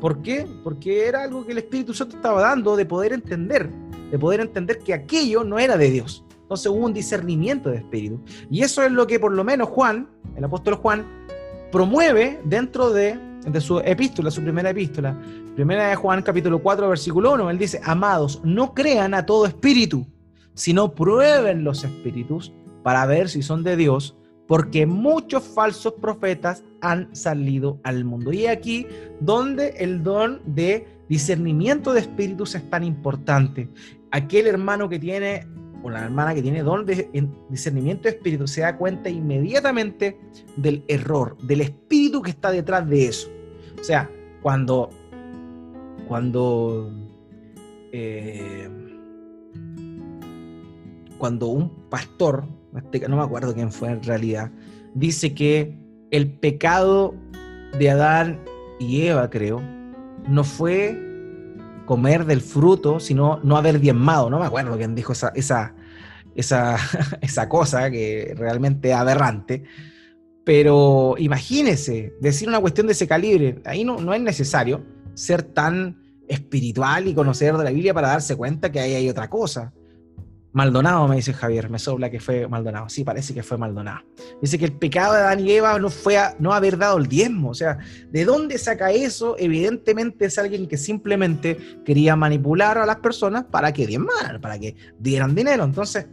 [0.00, 0.46] ¿Por qué?
[0.62, 3.68] Porque era algo que el Espíritu Santo estaba dando de poder entender,
[4.10, 6.24] de poder entender que aquello no era de Dios.
[6.42, 8.20] Entonces hubo un discernimiento de espíritu.
[8.50, 11.04] Y eso es lo que por lo menos Juan, el apóstol Juan,
[11.72, 15.18] promueve dentro de, de su epístola, su primera epístola.
[15.56, 20.06] Primera de Juan capítulo 4 versículo 1, él dice, amados, no crean a todo espíritu,
[20.54, 22.52] sino prueben los espíritus
[22.84, 24.16] para ver si son de Dios,
[24.46, 28.32] porque muchos falsos profetas han salido al mundo.
[28.32, 28.86] Y aquí
[29.20, 33.68] donde el don de discernimiento de espíritus es tan importante.
[34.10, 35.46] Aquel hermano que tiene,
[35.82, 37.08] o la hermana que tiene don de
[37.48, 40.18] discernimiento de espíritu, se da cuenta inmediatamente
[40.56, 43.28] del error, del espíritu que está detrás de eso.
[43.80, 44.10] O sea,
[44.42, 44.90] cuando,
[46.06, 46.92] cuando,
[47.92, 48.68] eh,
[51.18, 52.44] cuando un pastor
[53.08, 54.50] no me acuerdo quién fue en realidad,
[54.94, 55.76] dice que
[56.10, 57.14] el pecado
[57.78, 58.40] de Adán
[58.78, 59.60] y Eva, creo,
[60.28, 61.02] no fue
[61.86, 64.28] comer del fruto, sino no haber diezmado.
[64.28, 65.74] No me acuerdo quién dijo esa, esa,
[66.34, 66.76] esa,
[67.20, 69.64] esa cosa que realmente aberrante.
[70.44, 74.84] Pero imagínese, decir una cuestión de ese calibre, ahí no, no es necesario
[75.14, 79.28] ser tan espiritual y conocer de la Biblia para darse cuenta que ahí hay otra
[79.28, 79.72] cosa.
[80.56, 82.88] Maldonado, me dice Javier, me sobla que fue Maldonado.
[82.88, 84.06] Sí, parece que fue Maldonado.
[84.40, 87.50] Dice que el pecado de Adán y Eva no fue no haber dado el diezmo.
[87.50, 87.76] O sea,
[88.10, 89.36] ¿de dónde saca eso?
[89.38, 94.74] Evidentemente es alguien que simplemente quería manipular a las personas para que diezmaran, para que
[94.98, 95.62] dieran dinero.
[95.62, 96.06] Entonces,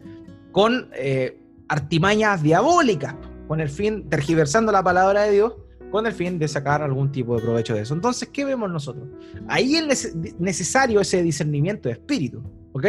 [0.51, 3.15] con eh, artimañas diabólicas,
[3.47, 5.53] con el fin, tergiversando la palabra de Dios,
[5.89, 7.93] con el fin de sacar algún tipo de provecho de eso.
[7.93, 9.07] Entonces, ¿qué vemos nosotros?
[9.47, 12.87] Ahí es necesario ese discernimiento de espíritu, ¿ok?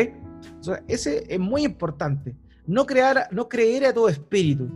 [0.88, 2.36] Ese es muy importante.
[2.66, 4.68] No, crear, no creer a todo espíritu.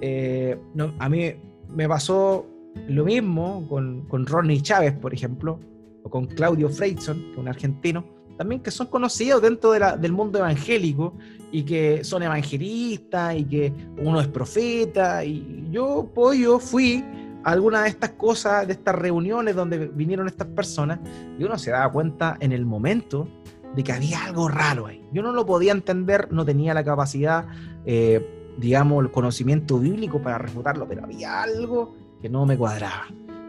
[0.00, 0.58] Eh,
[0.98, 1.34] a mí
[1.68, 2.46] me pasó
[2.88, 5.58] lo mismo con, con Ronnie Chávez, por ejemplo,
[6.02, 8.04] o con Claudio Freidson, que es un argentino,
[8.36, 11.16] también que son conocidos dentro del mundo evangélico
[11.50, 15.24] y que son evangelistas y que uno es profeta.
[15.24, 17.04] Y yo, pues, yo fui
[17.44, 20.98] a alguna de estas cosas, de estas reuniones donde vinieron estas personas,
[21.38, 23.28] y uno se daba cuenta en el momento
[23.74, 25.06] de que había algo raro ahí.
[25.12, 27.46] Yo no lo podía entender, no tenía la capacidad,
[27.84, 33.06] eh, digamos, el conocimiento bíblico para refutarlo, pero había algo que no me cuadraba.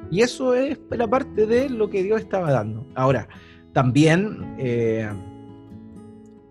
[0.10, 2.86] Y eso es la parte de lo que Dios estaba dando.
[2.96, 3.28] Ahora,
[3.74, 5.10] también eh,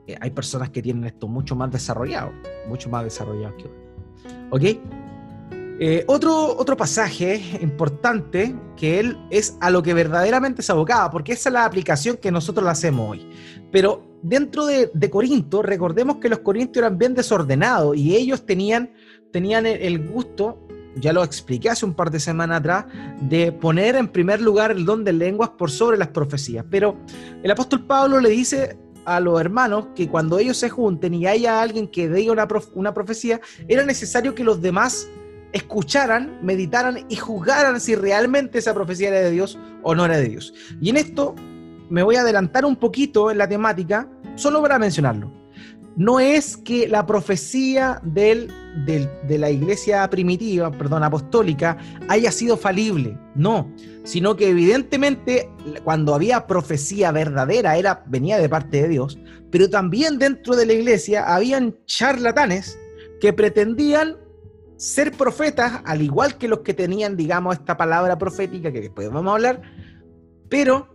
[0.06, 2.32] eh, hay personas que tienen esto mucho más desarrollado,
[2.68, 3.82] mucho más desarrollado que otros.
[4.50, 4.62] ¿Ok?
[5.80, 11.32] Eh, otro, otro pasaje importante que él es a lo que verdaderamente se abocaba, porque
[11.32, 13.28] esa es la aplicación que nosotros la hacemos hoy.
[13.70, 18.92] Pero dentro de, Corinto, recordemos que los corintios eran bien desordenados y ellos tenían,
[19.32, 22.86] tenían el, gusto, ya lo expliqué hace un par de semanas atrás,
[23.20, 26.64] de poner en primer lugar el don de lenguas por sobre las profecías.
[26.70, 26.96] Pero
[27.42, 31.60] el apóstol Pablo le dice a los hermanos que cuando ellos se junten y haya
[31.60, 35.08] alguien que diga una, una profecía, era necesario que los demás
[35.52, 40.28] escucharan, meditaran y juzgaran si realmente esa profecía era de Dios o no era de
[40.28, 40.54] Dios.
[40.80, 41.34] Y en esto
[41.90, 45.30] me voy a adelantar un poquito en la temática, solo para mencionarlo.
[45.96, 48.48] no es que la profecía de
[49.28, 51.76] la iglesia primitiva, perdón, apostólica,
[52.08, 53.70] haya sido falible, no,
[54.04, 55.50] sino que evidentemente
[55.84, 59.18] cuando había profecía verdadera era, venía de parte de Dios,
[59.50, 62.78] pero también dentro de la iglesia habían charlatanes
[63.20, 64.16] que pretendían
[64.76, 69.30] ser profetas, al igual que los que tenían, digamos, esta palabra profética, que después vamos
[69.30, 69.62] a hablar,
[70.48, 70.88] pero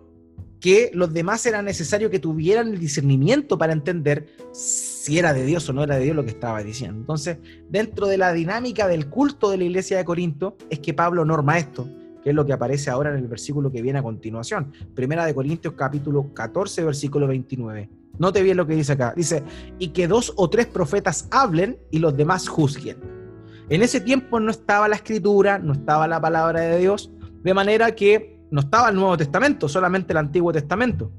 [0.60, 5.70] que los demás era necesario que tuvieran el discernimiento para entender si era de Dios
[5.70, 7.00] o no era de Dios lo que estaba diciendo.
[7.00, 7.38] Entonces,
[7.70, 11.58] dentro de la dinámica del culto de la iglesia de Corinto, es que Pablo norma
[11.58, 11.88] esto,
[12.24, 14.74] que es lo que aparece ahora en el versículo que viene a continuación.
[14.96, 17.90] Primera de Corintios capítulo 14, versículo 29.
[18.18, 19.13] Note bien lo que dice acá.
[19.16, 19.44] Dice,
[19.78, 22.98] y que dos o tres profetas hablen y los demás juzguen.
[23.69, 27.12] En ese tiempo no estaba la escritura, no estaba la palabra de Dios,
[27.43, 31.12] de manera que no estaba el Nuevo Testamento, solamente el Antiguo Testamento.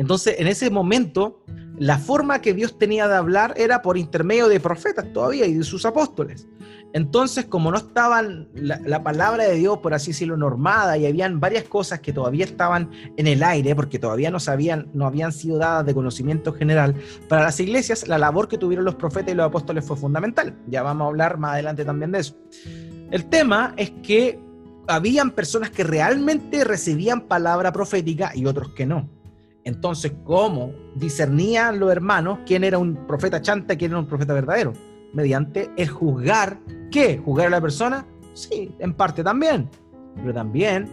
[0.00, 1.44] Entonces, en ese momento,
[1.76, 5.62] la forma que Dios tenía de hablar era por intermedio de profetas todavía y de
[5.62, 6.48] sus apóstoles.
[6.94, 11.64] Entonces, como no estaban la, palabra de Dios, por así decirlo, normada, y habían varias
[11.64, 15.84] cosas que todavía estaban en el aire, porque todavía no, sabían, no habían sido dadas
[15.84, 16.94] de conocimiento general,
[17.28, 20.56] para las iglesias la labor que tuvieron los profetas y los apóstoles fue fundamental.
[20.66, 22.34] Ya vamos a hablar más adelante también de eso.
[23.10, 24.40] El tema es que
[24.88, 29.19] habían personas que realmente recibían palabra profética y otros que no.
[29.64, 34.32] Entonces, ¿cómo discernían los hermanos quién era un profeta chanta y quién era un profeta
[34.32, 34.72] verdadero?
[35.12, 36.58] Mediante el juzgar.
[36.90, 37.18] ¿Qué?
[37.18, 38.06] ¿Juzgar a la persona?
[38.32, 39.68] Sí, en parte también.
[40.16, 40.88] Pero también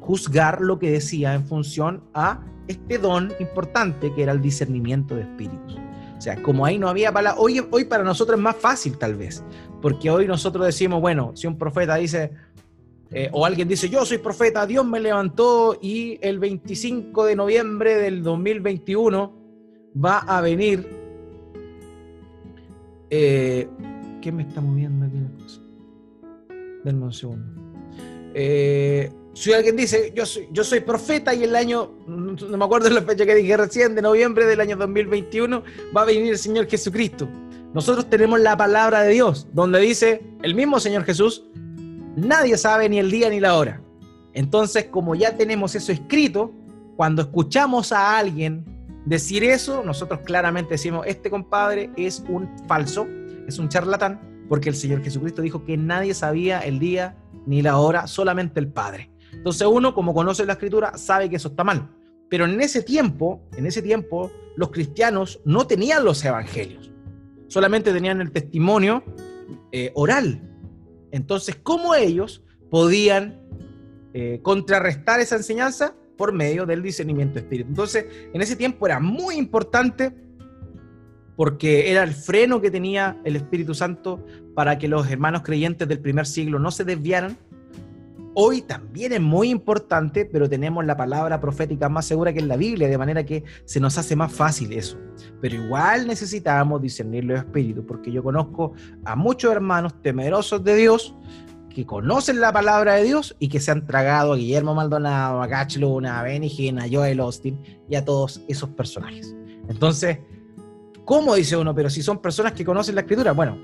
[0.00, 5.22] juzgar lo que decía en función a este don importante que era el discernimiento de
[5.22, 5.78] espíritus.
[6.16, 9.14] O sea, como ahí no había palabra, hoy, hoy para nosotros es más fácil tal
[9.14, 9.44] vez,
[9.80, 12.32] porque hoy nosotros decimos, bueno, si un profeta dice,
[13.10, 17.96] eh, o alguien dice, yo soy profeta, Dios me levantó y el 25 de noviembre
[17.96, 19.32] del 2021
[20.04, 20.86] va a venir...
[23.10, 23.66] Eh,
[24.20, 25.62] ¿Qué me está moviendo aquí la cosa?
[28.34, 32.90] Eh, si alguien dice, yo soy, yo soy profeta y el año, no me acuerdo
[32.90, 35.62] la fecha que dije recién, de noviembre del año 2021,
[35.96, 37.28] va a venir el Señor Jesucristo.
[37.72, 41.44] Nosotros tenemos la palabra de Dios, donde dice el mismo Señor Jesús,
[42.18, 43.80] nadie sabe ni el día ni la hora.
[44.32, 46.52] Entonces, como ya tenemos eso escrito,
[46.96, 48.64] cuando escuchamos a alguien
[49.04, 53.06] decir eso, nosotros claramente decimos, este compadre es un falso,
[53.46, 57.78] es un charlatán, porque el Señor Jesucristo dijo que nadie sabía el día ni la
[57.78, 59.10] hora, solamente el Padre.
[59.32, 61.90] Entonces uno, como conoce la escritura, sabe que eso está mal.
[62.28, 66.90] Pero en ese tiempo, en ese tiempo, los cristianos no tenían los evangelios,
[67.46, 69.02] solamente tenían el testimonio
[69.72, 70.47] eh, oral
[71.10, 73.40] entonces, ¿cómo ellos podían
[74.14, 75.94] eh, contrarrestar esa enseñanza?
[76.16, 77.68] Por medio del discernimiento espíritu.
[77.68, 80.12] Entonces, en ese tiempo era muy importante
[81.36, 84.24] porque era el freno que tenía el Espíritu Santo
[84.56, 87.38] para que los hermanos creyentes del primer siglo no se desviaran.
[88.34, 92.56] Hoy también es muy importante, pero tenemos la palabra profética más segura que en la
[92.56, 94.98] Biblia, de manera que se nos hace más fácil eso.
[95.40, 101.16] Pero igual necesitamos discernir los espíritus, porque yo conozco a muchos hermanos temerosos de Dios
[101.74, 105.46] que conocen la palabra de Dios y que se han tragado a Guillermo Maldonado, a
[105.46, 109.34] Gach Luna, a Benny Hinn, a Joel Austin y a todos esos personajes.
[109.68, 110.18] Entonces,
[111.04, 111.74] ¿cómo dice uno?
[111.74, 113.58] Pero si son personas que conocen la escritura, bueno,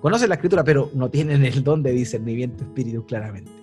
[0.00, 3.59] conocen la escritura, pero no tienen el don de discernimiento espíritu claramente.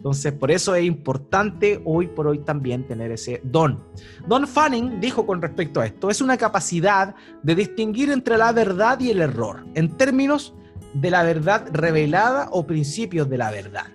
[0.00, 3.84] Entonces, por eso es importante hoy por hoy también tener ese don.
[4.26, 8.98] Don Fanning dijo con respecto a esto, es una capacidad de distinguir entre la verdad
[8.98, 10.54] y el error, en términos
[10.94, 13.88] de la verdad revelada o principios de la verdad.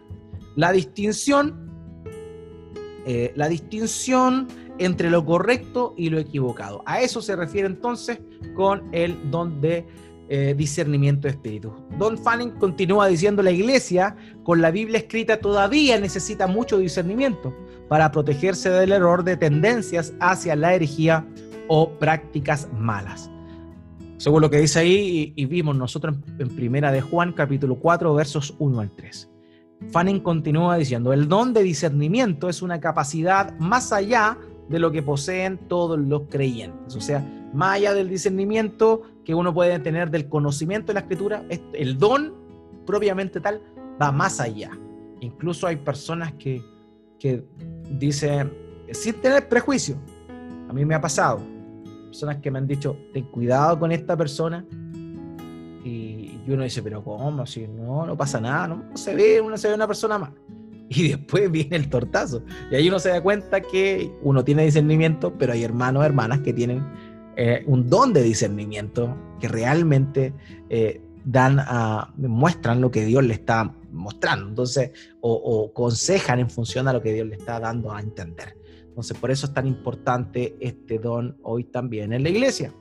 [0.56, 1.72] La distinción,
[3.08, 6.84] eh, la distinción entre lo correcto y lo equivocado.
[6.86, 8.20] A eso se refiere entonces
[8.54, 9.88] con el don de
[10.30, 11.74] eh, discernimiento de espíritu.
[11.98, 17.54] Don Fanning continúa diciendo, la iglesia con la Biblia escrita todavía necesita mucho discernimiento
[17.88, 21.28] para protegerse del error de tendencias hacia la herejía
[21.68, 23.30] o prácticas malas.
[24.18, 28.14] Según lo que dice ahí, y, vimos nosotros en, en, Primera de Juan, capítulo 4,
[28.14, 29.30] versos 1 al 3.
[29.92, 34.38] Fanning continúa diciendo, el don de discernimiento es una capacidad más allá
[34.70, 36.96] de lo que poseen todos los creyentes.
[36.96, 41.44] O sea, más allá del discernimiento que uno puede tener del conocimiento de la escritura,
[41.74, 42.34] el don
[42.86, 43.62] propiamente tal
[44.02, 44.72] va más allá.
[45.20, 46.62] Incluso hay personas que,
[47.20, 47.44] que
[47.90, 48.54] dicen,
[48.92, 49.98] sin tener prejuicio,
[50.70, 51.42] a mí me ha pasado,
[52.06, 54.66] personas que me han dicho, ten cuidado con esta persona,
[55.84, 57.46] y, uno dice, pero ¿cómo?
[57.46, 60.32] Si no, no pasa nada, no, se ve, uno se ve una persona más
[60.90, 62.44] y después viene el tortazo.
[62.72, 66.54] Y ahí uno se da cuenta que uno tiene discernimiento, pero hay hermanos, hermanas que
[66.54, 66.84] tienen
[67.38, 70.34] eh, un don de discernimiento que realmente
[70.70, 76.88] eh, dan a, muestran lo que Dios le está mostrando, entonces, o, aconsejan en función
[76.88, 78.58] a lo que Dios le está dando a entender.
[78.88, 82.72] Entonces, por eso es tan importante este don hoy también en la iglesia.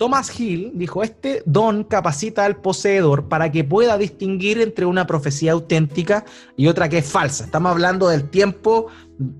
[0.00, 5.52] Thomas Hill dijo, este don capacita al poseedor para que pueda distinguir entre una profecía
[5.52, 6.24] auténtica
[6.56, 7.44] y otra que es falsa.
[7.44, 8.86] Estamos hablando del tiempo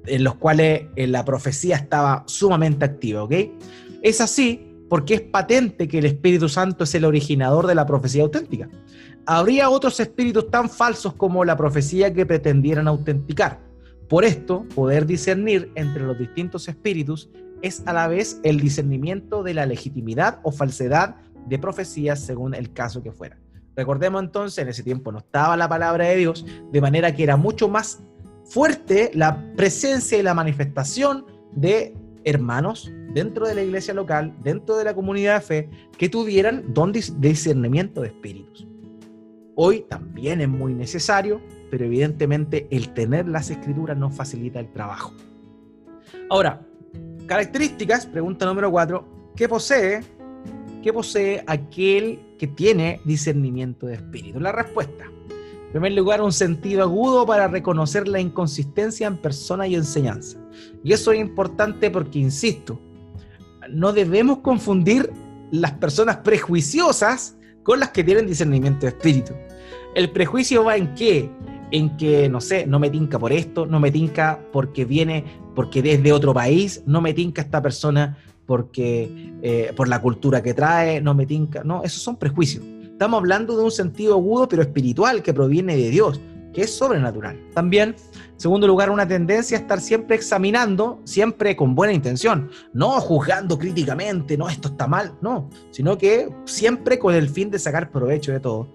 [0.05, 3.32] en los cuales eh, la profecía estaba sumamente activa, ¿ok?
[4.03, 8.22] Es así porque es patente que el Espíritu Santo es el originador de la profecía
[8.22, 8.68] auténtica.
[9.24, 13.61] Habría otros espíritus tan falsos como la profecía que pretendieran autenticar.
[14.09, 17.30] Por esto, poder discernir entre los distintos espíritus
[17.62, 22.72] es a la vez el discernimiento de la legitimidad o falsedad de profecías según el
[22.72, 23.38] caso que fuera.
[23.76, 27.36] Recordemos entonces, en ese tiempo no estaba la palabra de Dios, de manera que era
[27.36, 28.03] mucho más
[28.44, 31.94] fuerte la presencia y la manifestación de
[32.24, 36.92] hermanos dentro de la iglesia local, dentro de la comunidad de fe, que tuvieran don
[36.92, 38.66] de discernimiento de espíritus.
[39.54, 41.40] Hoy también es muy necesario
[41.70, 45.14] pero evidentemente el tener las escrituras no facilita el trabajo.
[46.28, 46.66] Ahora,
[47.26, 49.06] características, pregunta número cuatro,
[49.36, 50.00] ¿qué posee?
[50.82, 54.40] ¿Qué posee aquel que tiene discernimiento de espíritu?
[54.40, 55.04] La respuesta.
[55.04, 60.38] En primer lugar, un sentido agudo para reconocer la inconsistencia en persona y enseñanza.
[60.82, 62.80] Y eso es importante porque, insisto,
[63.73, 65.11] no debemos confundir
[65.51, 69.33] las personas prejuiciosas con las que tienen discernimiento de espíritu.
[69.95, 71.31] El prejuicio va en qué?
[71.71, 75.83] en que, no sé, no me tinca por esto, no me tinca porque viene, porque
[75.83, 81.01] desde otro país, no me tinca esta persona porque eh, por la cultura que trae,
[81.01, 82.64] no me tinca, no, esos son prejuicios.
[82.83, 86.21] Estamos hablando de un sentido agudo pero espiritual que proviene de Dios,
[86.53, 87.38] que es sobrenatural.
[87.55, 92.90] También, en segundo lugar, una tendencia a estar siempre examinando, siempre con buena intención, no
[93.01, 97.90] juzgando críticamente, no, esto está mal, no, sino que siempre con el fin de sacar
[97.90, 98.74] provecho de todo.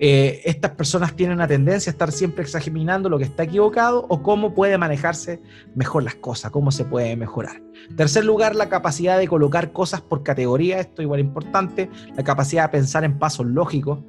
[0.00, 4.22] Eh, estas personas tienen una tendencia a estar siempre examinando lo que está equivocado o
[4.22, 5.40] cómo puede manejarse
[5.76, 7.62] mejor las cosas, cómo se puede mejorar.
[7.96, 12.70] Tercer lugar, la capacidad de colocar cosas por categoría, esto igual importante, la capacidad de
[12.70, 14.00] pensar en pasos lógicos.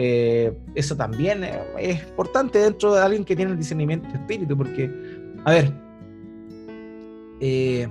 [0.00, 1.42] Eh, eso también
[1.76, 4.88] es importante dentro de alguien que tiene el discernimiento de espíritu, porque,
[5.44, 5.72] a ver,
[7.40, 7.88] eh,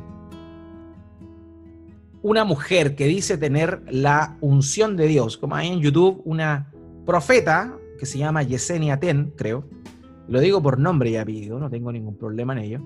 [2.22, 6.72] una mujer que dice tener la unción de Dios, como hay en YouTube una
[7.06, 9.66] profeta que se llama Yesenia Ten, creo,
[10.30, 12.82] lo digo por nombre y apellido, no tengo ningún problema en ello,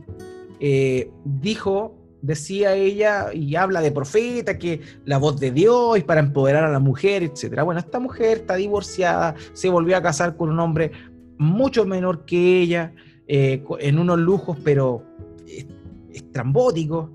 [0.60, 6.64] eh, dijo, decía ella, y habla de profeta, que la voz de Dios para empoderar
[6.64, 7.64] a la mujer, etc.
[7.64, 10.92] Bueno, esta mujer está divorciada, se volvió a casar con un hombre
[11.38, 12.94] mucho menor que ella,
[13.28, 15.04] eh, en unos lujos, pero
[16.14, 17.10] estrambóticos,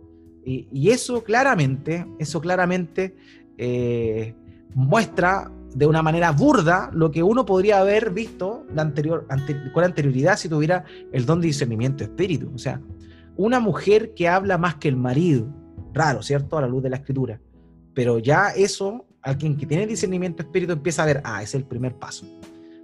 [0.45, 3.17] y, eso claramente, eso claramente
[3.59, 4.33] eh,
[4.75, 9.27] muestra de una manera burda lo que uno podría haber visto la anterior,
[9.75, 12.51] con anterioridad si tuviera el don de discernimiento espíritu.
[12.55, 12.81] O sea,
[13.37, 15.47] una mujer que habla más que el marido,
[15.93, 16.59] raro, ¿cierto?
[16.59, 17.41] A la luz de la escritura.
[17.95, 21.97] Pero ya eso, alguien que tiene discernimiento espíritu empieza a ver, ah, es el primer
[21.97, 22.27] paso.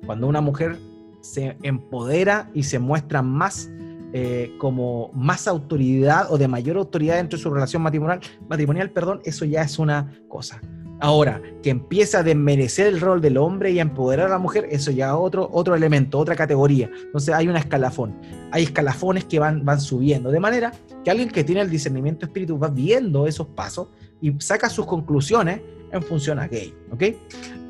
[0.06, 0.78] Cuando una mujer
[1.20, 3.70] se empodera y se muestra más
[4.14, 9.22] eh, como más autoridad o de mayor autoridad dentro de su relación matrimonial, matrimonial, perdón,
[9.24, 10.60] eso ya es una cosa.
[11.02, 14.68] Ahora, que empieza a desmerecer el rol del hombre y a empoderar a la mujer,
[14.70, 16.88] eso ya es otro, otro elemento, otra categoría.
[17.06, 18.14] Entonces hay un escalafón.
[18.52, 20.30] Hay escalafones que van, van subiendo.
[20.30, 20.70] De manera
[21.04, 23.88] que alguien que tiene el discernimiento espíritu va viendo esos pasos
[24.20, 26.76] y saca sus conclusiones en función a aquello.
[26.92, 27.02] ¿ok?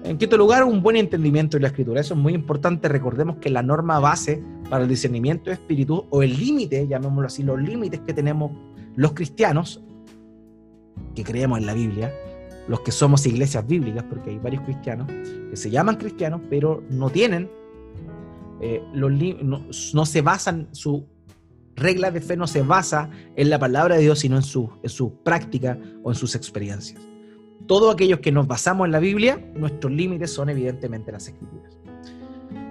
[0.04, 2.02] En quinto lugar, un buen entendimiento de la escritura.
[2.02, 2.86] Eso es muy importante.
[2.86, 7.58] Recordemos que la norma base para el discernimiento espíritu, o el límite, llamémoslo así, los
[7.58, 8.50] límites que tenemos
[8.94, 9.82] los cristianos,
[11.14, 12.12] que creemos en la Biblia,
[12.68, 17.10] los que somos iglesias bíblicas, porque hay varios cristianos que se llaman cristianos, pero no
[17.10, 17.50] tienen,
[18.60, 19.12] eh, los
[19.94, 21.06] no, se basan, su
[21.74, 24.90] regla de fe no se basa en la palabra de Dios, sino en su, en
[24.90, 27.00] su práctica o en sus experiencias.
[27.66, 31.78] Todos aquellos que nos basamos en la Biblia, nuestros límites son evidentemente las escrituras.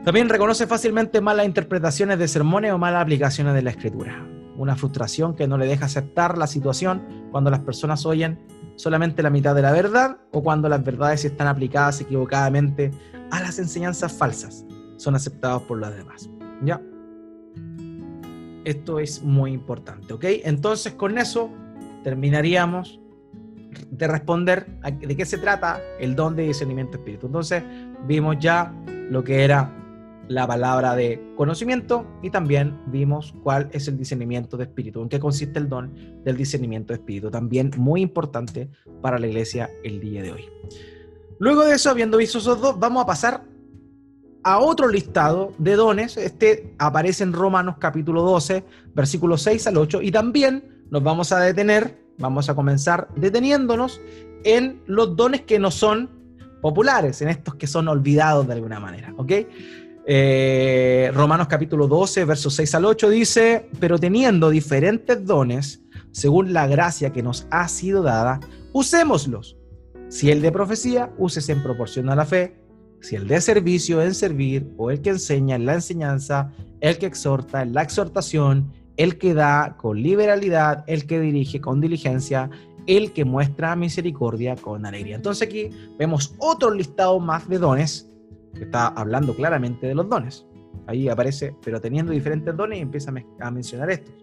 [0.03, 4.25] También reconoce fácilmente malas interpretaciones de sermones o malas aplicaciones de la escritura.
[4.57, 8.39] Una frustración que no le deja aceptar la situación cuando las personas oyen
[8.81, 12.89] solamente la mitad de la verdad o cuando las verdades están aplicadas equivocadamente
[13.29, 14.65] a las enseñanzas falsas,
[14.97, 16.29] son aceptados por los demás.
[16.63, 16.81] ¿Ya?
[18.65, 20.25] Esto es muy importante, ¿ok?
[20.43, 21.51] Entonces con eso
[22.03, 22.99] terminaríamos
[23.91, 27.27] de responder de qué se trata el don de discernimiento espíritu.
[27.27, 27.63] Entonces
[28.07, 28.73] vimos ya
[29.09, 29.71] lo que era
[30.31, 35.19] la palabra de conocimiento y también vimos cuál es el discernimiento de espíritu, en qué
[35.19, 38.69] consiste el don del discernimiento de espíritu, también muy importante
[39.01, 40.45] para la iglesia el día de hoy.
[41.39, 43.43] Luego de eso, habiendo visto esos dos, vamos a pasar
[44.43, 46.15] a otro listado de dones.
[46.15, 48.63] Este aparece en Romanos capítulo 12,
[48.95, 53.99] versículos 6 al 8, y también nos vamos a detener, vamos a comenzar deteniéndonos
[54.45, 56.09] en los dones que no son
[56.61, 59.31] populares, en estos que son olvidados de alguna manera, ¿ok?
[60.05, 65.81] Eh, Romanos capítulo 12, versos 6 al 8 dice, pero teniendo diferentes dones,
[66.11, 68.39] según la gracia que nos ha sido dada,
[68.73, 69.57] usémoslos.
[70.09, 72.61] Si el de profecía, úsese en proporción a la fe
[73.01, 77.07] si el de servicio en servir, o el que enseña en la enseñanza, el que
[77.07, 82.49] exhorta en la exhortación, el que da con liberalidad, el que dirige con diligencia,
[82.85, 85.15] el que muestra misericordia con alegría.
[85.15, 88.10] Entonces aquí vemos otro listado más de dones,
[88.59, 90.45] está hablando claramente de los dones.
[90.87, 94.13] Ahí aparece, pero teniendo diferentes dones y empieza a mencionar estos.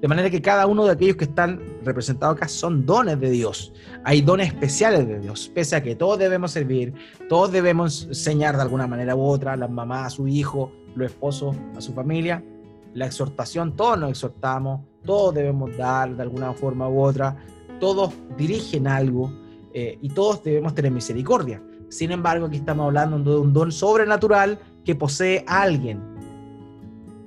[0.00, 3.72] De manera que cada uno de aquellos que están representados acá son dones de Dios.
[4.04, 6.94] Hay dones especiales de Dios, pese a que todos debemos servir,
[7.28, 11.56] todos debemos enseñar de alguna manera u otra, las mamás a su hijo, los esposos
[11.76, 12.44] a su familia.
[12.94, 17.36] La exhortación, todos nos exhortamos, todos debemos dar de alguna forma u otra,
[17.80, 19.32] todos dirigen algo
[19.74, 21.62] eh, y todos debemos tener misericordia.
[21.88, 26.00] Sin embargo, aquí estamos hablando de un don sobrenatural que posee alguien,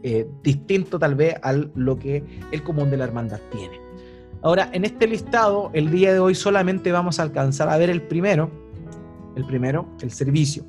[0.03, 3.80] eh, distinto tal vez a lo que el común de la hermandad tiene.
[4.41, 8.01] Ahora, en este listado, el día de hoy solamente vamos a alcanzar a ver el
[8.01, 8.49] primero,
[9.36, 10.64] el primero, el servicio,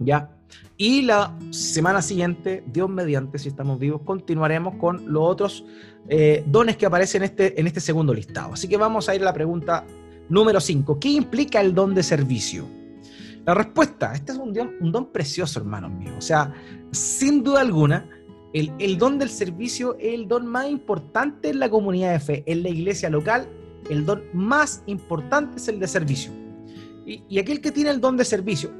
[0.00, 0.30] ¿ya?
[0.76, 5.64] Y la semana siguiente, Dios mediante, si estamos vivos, continuaremos con los otros
[6.08, 8.54] eh, dones que aparecen en este, en este segundo listado.
[8.54, 9.84] Así que vamos a ir a la pregunta
[10.28, 10.98] número 5.
[10.98, 12.77] ¿Qué implica el don de servicio?
[13.48, 16.12] La respuesta, este es un don, un don precioso, hermanos míos.
[16.18, 16.52] O sea,
[16.90, 18.06] sin duda alguna,
[18.52, 22.62] el, don del servicio es el don más importante en la comunidad de fe, en
[22.62, 23.48] la iglesia local,
[23.88, 26.30] el don más importante es el de servicio.
[27.06, 28.70] Y, aquel que tiene el don de servicio,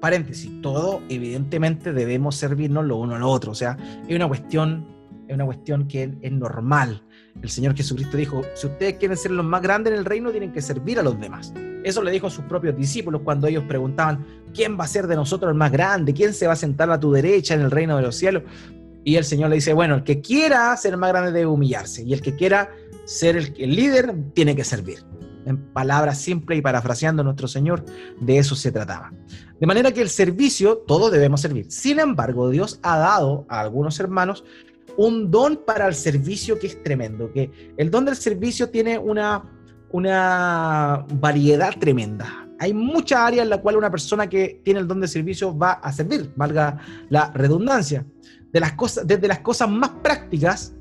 [0.00, 3.76] paréntesis, todo evidentemente debemos servirnos lo uno al otro, o sea,
[4.08, 4.88] es una cuestión,
[5.30, 7.02] es una cuestión que es, normal.
[7.40, 10.52] El Señor Jesucristo dijo, si ustedes quieren ser los más grandes en el reino, tienen
[10.52, 11.52] que servir a los demás.
[11.84, 15.14] Eso le dijo a sus propios discípulos cuando ellos preguntaban, ¿quién va a ser de
[15.14, 16.12] nosotros el más grande?
[16.12, 18.42] ¿Quién se va a sentar a tu derecha en el reino de los cielos?
[19.04, 22.12] Y el Señor le dice, bueno, el que quiera ser más grande debe humillarse y
[22.12, 22.70] el que quiera
[23.04, 25.04] ser el, líder tiene que servir.
[25.46, 27.84] En palabras simples y parafraseando a nuestro Señor,
[28.20, 29.12] de eso se trataba.
[29.60, 31.70] De manera que el servicio, todos debemos servir.
[31.70, 34.44] Sin embargo, Dios ha dado a algunos hermanos
[34.96, 39.42] un don para el servicio que es tremendo, que el don del servicio tiene una,
[39.90, 42.46] una variedad tremenda.
[42.58, 45.72] Hay muchas áreas en las cuales una persona que tiene el don de servicio va
[45.72, 46.78] a servir, valga
[47.08, 48.04] la redundancia
[48.52, 50.74] de las cosas, desde las cosas más prácticas,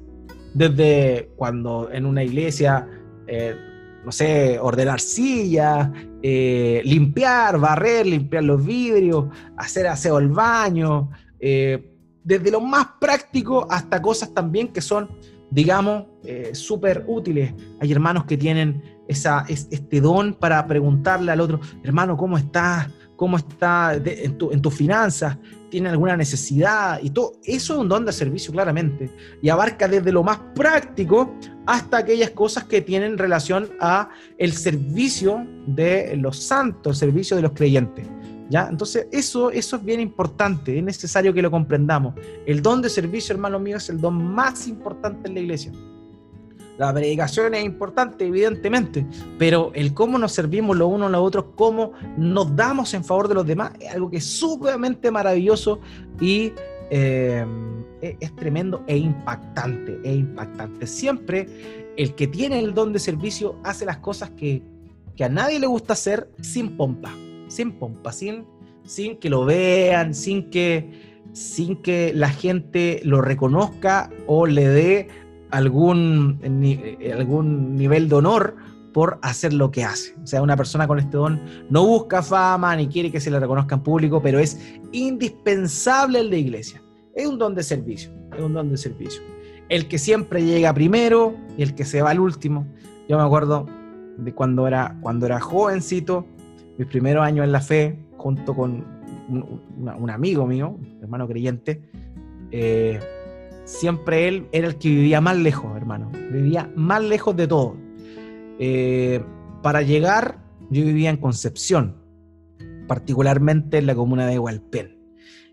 [0.53, 2.87] desde cuando en una iglesia,
[3.27, 3.55] eh,
[4.03, 5.89] no sé, ordenar sillas,
[6.21, 13.67] eh, limpiar, barrer, limpiar los vidrios, hacer aseo al baño, eh, desde lo más práctico
[13.69, 15.09] hasta cosas también que son,
[15.49, 16.05] digamos,
[16.53, 17.53] súper útiles.
[17.79, 22.89] Hay hermanos que tienen esa, este don para preguntarle al otro, hermano, ¿cómo estás?
[23.15, 25.37] ¿Cómo está en tus finanzas?
[25.69, 27.33] tiene alguna necesidad y todo.
[27.43, 29.09] Eso es un don de servicio claramente.
[29.41, 31.33] Y abarca desde lo más práctico
[31.65, 37.43] hasta aquellas cosas que tienen relación a el servicio de los santos, el servicio de
[37.43, 38.07] los creyentes.
[38.51, 42.15] Entonces, eso, eso es bien importante, es necesario que lo comprendamos.
[42.45, 45.71] El don de servicio, hermano mío, es el don más importante en la iglesia.
[46.79, 49.05] La predicación es importante, evidentemente,
[49.37, 53.27] pero el cómo nos servimos los unos a los otros, cómo nos damos en favor
[53.27, 55.81] de los demás, es algo que es sumamente maravilloso
[56.21, 56.53] y
[56.89, 57.45] eh,
[58.01, 60.87] es, tremendo e impactante, e impactante.
[60.87, 64.63] Siempre el que tiene el don de servicio hace las cosas que,
[65.19, 67.11] a nadie le gusta hacer sin pompa,
[67.49, 68.45] sin pompa, sin,
[68.85, 75.07] sin que lo vean, sin que, sin que la gente lo reconozca o le dé
[75.51, 78.55] algún, eh, algún nivel de honor
[78.93, 80.15] por hacer lo que hace.
[80.23, 81.39] O sea, una persona con este don
[81.69, 84.59] no busca fama ni quiere que se le reconozca en público, pero es
[84.91, 86.81] indispensable el de iglesia.
[87.15, 89.21] Es un don de servicio, es un don de servicio.
[89.67, 92.65] El que siempre llega primero y el que se va al último.
[93.07, 93.67] Yo me acuerdo
[94.17, 96.25] de cuando era, cuando era jovencito,
[96.79, 98.85] mis primeros años en la fe, junto con
[99.27, 101.81] un, amigo mío, hermano creyente,
[102.51, 102.99] eh,
[103.65, 106.09] siempre él era el que vivía más lejos, hermano.
[106.31, 107.75] Vivía más lejos de todo.
[108.59, 109.21] Eh,
[109.61, 111.97] para llegar, yo vivía en Concepción,
[112.87, 114.97] particularmente en la comuna de Hualpén.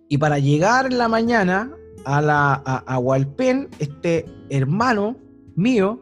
[0.09, 1.72] Y para llegar en la mañana
[2.05, 5.16] a, la, a, Hualpén, este hermano
[5.57, 6.01] mío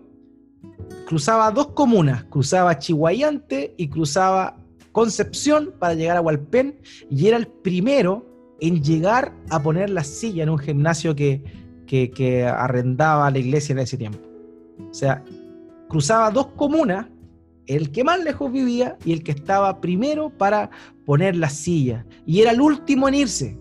[1.07, 4.59] cruzaba dos comunas, cruzaba Chihuayante y cruzaba
[4.95, 6.79] Concepción para llegar a Hualpén
[7.11, 8.25] y era el primero
[8.61, 11.43] en llegar a poner la silla en un gimnasio que,
[11.89, 14.21] que, arrendaba la iglesia en ese tiempo.
[14.89, 15.25] O sea,
[15.89, 17.09] cruzaba dos comunas,
[17.67, 20.71] el que más lejos vivía y el que estaba primero para
[21.05, 22.07] poner la silla.
[22.25, 23.59] Y era el último en irse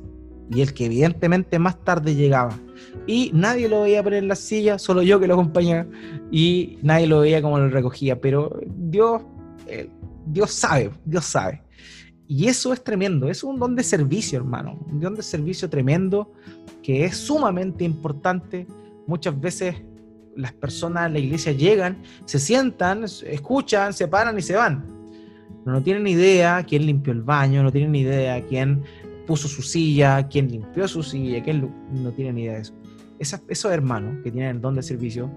[0.51, 2.59] y el que evidentemente más tarde llegaba.
[3.07, 5.87] Y nadie lo veía poner la silla, solo yo que lo acompañaba,
[6.29, 9.23] y nadie lo veía como lo recogía, pero Dios,
[9.65, 9.89] eh,
[10.25, 11.61] Dios sabe, Dios sabe.
[12.27, 16.33] Y eso es tremendo, es un don de servicio, hermano, un don de servicio tremendo
[16.81, 18.65] que es sumamente importante.
[19.07, 19.75] Muchas veces
[20.35, 24.85] las personas en la iglesia llegan, se sientan, escuchan, se paran y se van.
[25.65, 28.83] No tienen idea quién limpió el baño, no tienen idea quién
[29.25, 32.73] puso su silla, quién limpió su silla, quién no tiene ni idea de eso.
[33.19, 35.29] esos hermanos que tienen el don de servicio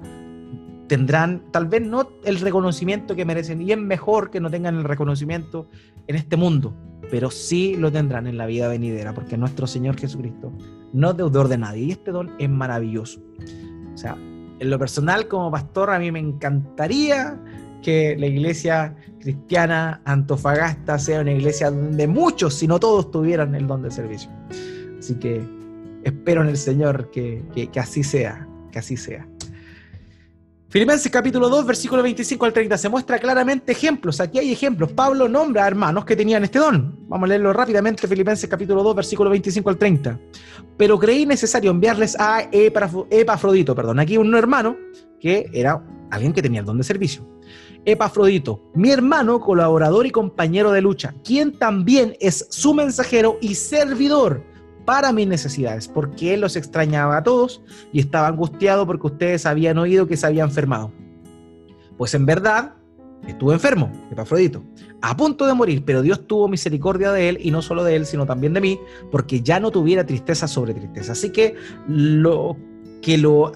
[0.89, 4.84] tendrán tal vez no el reconocimiento que merecen y es mejor que no tengan el
[4.84, 5.68] reconocimiento
[6.07, 6.74] en este mundo,
[7.11, 10.53] pero sí lo tendrán en la vida venidera porque nuestro Señor Jesucristo
[10.93, 13.20] no es deudor de nadie y este don es maravilloso.
[13.95, 14.16] O sea,
[14.59, 17.39] en lo personal como pastor a mí me encantaría
[17.82, 23.66] que la iglesia cristiana Antofagasta sea una iglesia donde muchos, si no todos, tuvieran el
[23.66, 24.30] don de servicio.
[24.99, 25.41] Así que
[26.03, 29.28] espero en el Señor que, que, así sea, que así sea.
[30.77, 34.20] Filipenses capítulo 2, versículo 25 al 30, se muestra claramente ejemplos.
[34.20, 34.93] Aquí hay ejemplos.
[34.93, 36.95] Pablo nombra a hermanos que tenían este don.
[37.09, 40.20] Vamos a leerlo rápidamente, Filipenses capítulo 2, versículo 25 al 30.
[40.77, 44.77] Pero creí necesario enviarles a Epafrodito, perdón, aquí un hermano
[45.18, 47.27] que era alguien que tenía el don de servicio
[47.87, 54.45] Epafrodito, mi hermano, colaborador y compañero de lucha, quien también es su mensajero y servidor
[54.87, 57.61] para mis necesidades, porque él los extrañaba a todos
[57.93, 60.93] y estaba angustiado porque ustedes habían oído que se había enfermado.
[61.99, 62.74] Pues en verdad,
[63.26, 64.62] estuvo enfermo, Epafrodito,
[65.03, 68.07] a punto de morir, pero Dios tuvo misericordia de él y no solo de él,
[68.07, 68.80] sino también de mí,
[69.11, 71.12] porque ya no tuviera tristeza sobre tristeza.
[71.12, 71.57] Así que
[71.89, 72.57] lo
[73.07, 73.53] que lo,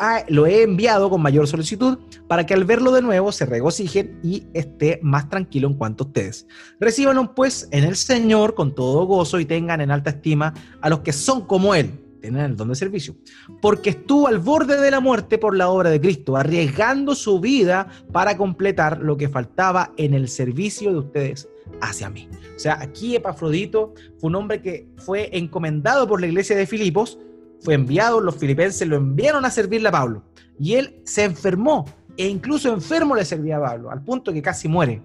[0.46, 1.98] he enviado con mayor solicitud
[2.28, 6.06] para que al verlo de nuevo se regocijen y esté más tranquilo en cuanto a
[6.06, 6.46] ustedes.
[6.78, 11.00] Reciban pues en el Señor con todo gozo y tengan en alta estima a los
[11.00, 11.90] que son como Él,
[12.20, 13.16] tienen el don de servicio,
[13.60, 17.88] porque estuvo al borde de la muerte por la obra de Cristo, arriesgando su vida
[18.12, 21.48] para completar lo que faltaba en el servicio de ustedes
[21.80, 22.28] hacia mí.
[22.54, 27.18] O sea, aquí Epafrodito fue un hombre que fue encomendado por la iglesia de Filipos,
[27.60, 30.22] fue enviado, los filipenses lo enviaron a servirle a Pablo.
[30.58, 31.86] Y él se enfermó,
[32.16, 35.02] e incluso enfermo le servía a Pablo, al punto que casi muere.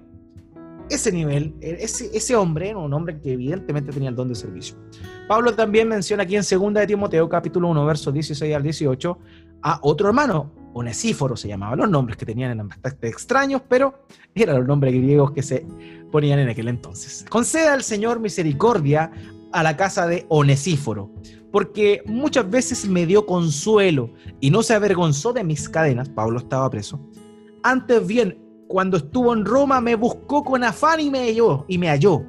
[0.89, 4.77] Ese nivel, ese, ese hombre era un hombre que evidentemente tenía el don de servicio.
[5.27, 9.17] Pablo también menciona aquí en 2 de Timoteo, capítulo 1, versos 16 al 18,
[9.63, 11.77] a otro hermano, Onesíforo se llamaba.
[11.77, 15.65] Los nombres que tenían eran bastante extraños, pero eran los nombres griegos que se
[16.11, 17.25] ponían en aquel entonces.
[17.29, 19.09] Conceda al Señor misericordia
[19.55, 21.09] a la casa de Onesíforo,
[21.49, 26.69] porque muchas veces me dio consuelo y no se avergonzó de mis cadenas, Pablo estaba
[26.69, 26.99] preso.
[27.63, 28.37] Antes bien,
[28.67, 32.25] cuando estuvo en Roma me buscó con afán y me halló, y me halló.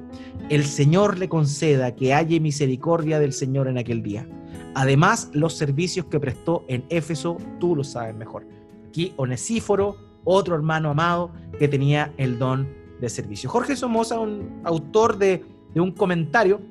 [0.47, 4.25] El Señor le conceda que haya misericordia del Señor en aquel día.
[4.73, 8.47] Además, los servicios que prestó en Éfeso, tú lo sabes mejor.
[8.87, 12.69] Aquí Onesíforo, otro hermano amado que tenía el don
[13.01, 13.49] de servicio.
[13.49, 15.43] Jorge Somoza, un autor de
[15.75, 16.61] un comentario,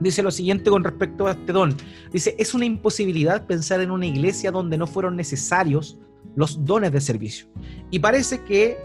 [0.00, 1.76] dice lo siguiente con respecto a este don.
[2.12, 5.98] Dice, es una imposibilidad pensar en una iglesia donde no fueron necesarios
[6.36, 7.46] los dones de servicio.
[7.90, 8.76] Y parece que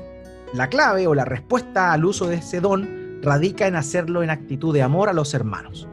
[0.53, 4.74] la clave o la respuesta al uso de ese don radica en hacerlo en actitud
[4.74, 5.88] de amor a los hermanos,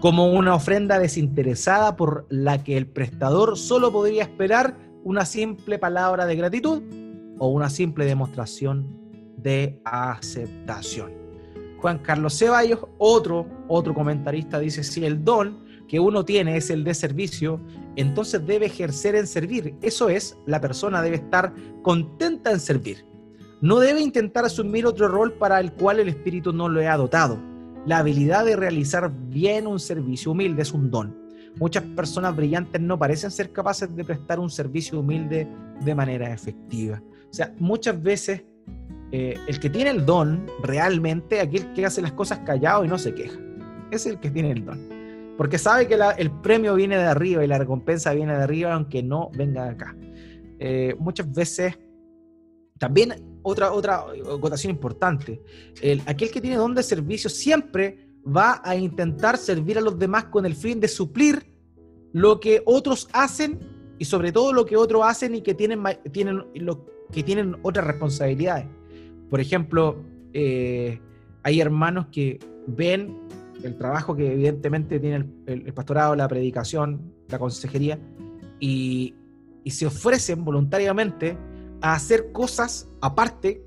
[0.00, 6.26] como una ofrenda desinteresada por la que el prestador solo podría esperar una simple palabra
[6.26, 6.82] de gratitud
[7.38, 8.98] o una simple demostración
[9.36, 11.23] de aceptación.
[11.84, 16.82] Juan Carlos Ceballos, otro, otro comentarista, dice, si el don que uno tiene es el
[16.82, 17.60] de servicio,
[17.94, 19.74] entonces debe ejercer en servir.
[19.82, 23.04] Eso es, la persona debe estar contenta en servir.
[23.60, 27.38] No debe intentar asumir otro rol para el cual el espíritu no lo ha dotado.
[27.84, 31.14] La habilidad de realizar bien un servicio humilde es un don.
[31.56, 35.46] Muchas personas brillantes no parecen ser capaces de prestar un servicio humilde
[35.84, 37.02] de manera efectiva.
[37.28, 38.42] O sea, muchas veces
[39.16, 42.98] eh, el que tiene el don realmente, aquel que hace las cosas callado y no
[42.98, 43.38] se queja,
[43.92, 44.88] es el que tiene el don.
[45.38, 49.04] Porque sabe que el premio viene de arriba y la recompensa viene de arriba, aunque
[49.04, 49.96] no venga de acá.
[50.58, 51.78] Eh, muchas veces,
[52.76, 54.04] también otra, otra
[54.34, 55.40] acotación importante,
[55.80, 60.24] el, aquel que tiene don de servicio siempre va a intentar servir a los demás
[60.24, 61.54] con el fin de suplir
[62.12, 63.60] lo que otros hacen
[63.96, 67.86] y sobre todo lo que otros hacen y que tienen, tienen, lo, que tienen otras
[67.86, 68.66] responsabilidades.
[69.34, 69.96] Por ejemplo,
[70.32, 71.00] eh,
[71.42, 73.18] hay hermanos que ven
[73.64, 77.98] el trabajo que evidentemente tiene el, pastorado, la predicación, la consejería,
[78.60, 79.12] y,
[79.64, 81.36] y, se ofrecen voluntariamente
[81.80, 83.60] a hacer cosas aparte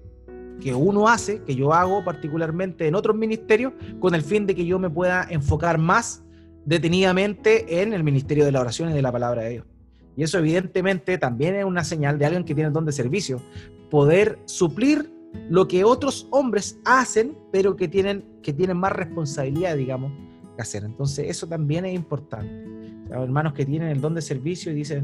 [0.61, 4.65] que uno hace, que yo hago particularmente en otros ministerios, con el fin de que
[4.65, 6.24] yo me pueda enfocar más
[6.63, 9.65] detenidamente en el ministerio de la oración y de la palabra de Dios.
[10.15, 13.41] Y eso evidentemente también es una señal de alguien que tiene el don de servicio,
[13.89, 15.16] poder suplir
[15.49, 20.11] lo que otros hombres hacen, pero que tienen, que tienen más responsabilidad, digamos,
[20.55, 20.84] que hacer.
[20.84, 22.65] Entonces eso también es importante.
[23.09, 25.03] hermanos que tienen el don de servicio y dicen,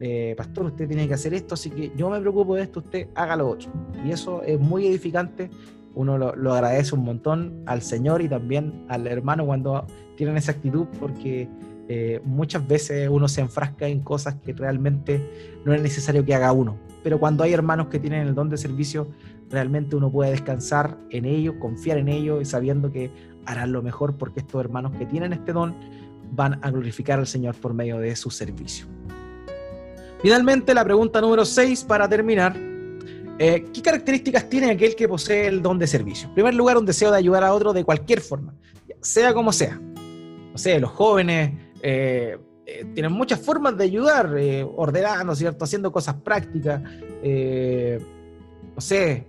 [0.00, 3.08] eh, pastor, usted tiene que hacer esto, así que yo me preocupo de esto, usted
[3.14, 3.70] haga lo otro.
[4.04, 5.48] Y eso es muy edificante,
[5.94, 10.86] uno lo, agradece un montón al Señor y también al hermano cuando tienen esa actitud,
[10.98, 11.48] porque
[11.88, 15.20] eh, muchas veces uno se enfrasca en cosas que realmente
[15.64, 16.78] no es necesario que haga uno.
[17.02, 19.08] Pero cuando hay hermanos que tienen el don de servicio,
[19.52, 23.10] realmente uno puede descansar en ellos, confiar en ellos y sabiendo que
[23.44, 25.74] harán lo mejor porque estos hermanos que tienen este don
[26.32, 28.86] van a glorificar al Señor por medio de su servicio.
[30.22, 32.56] Finalmente, la pregunta número 6 para terminar.
[33.38, 36.28] Eh, ¿Qué características tiene aquel que posee el don de servicio?
[36.28, 38.54] En primer lugar, un deseo de ayudar a otro de cualquier forma,
[39.00, 39.78] sea como sea.
[39.78, 44.32] No sé, los jóvenes eh, eh, tienen muchas formas de ayudar,
[44.76, 45.64] ordenando, ¿cierto?
[45.64, 46.80] Haciendo cosas prácticas.
[46.80, 49.26] no sé,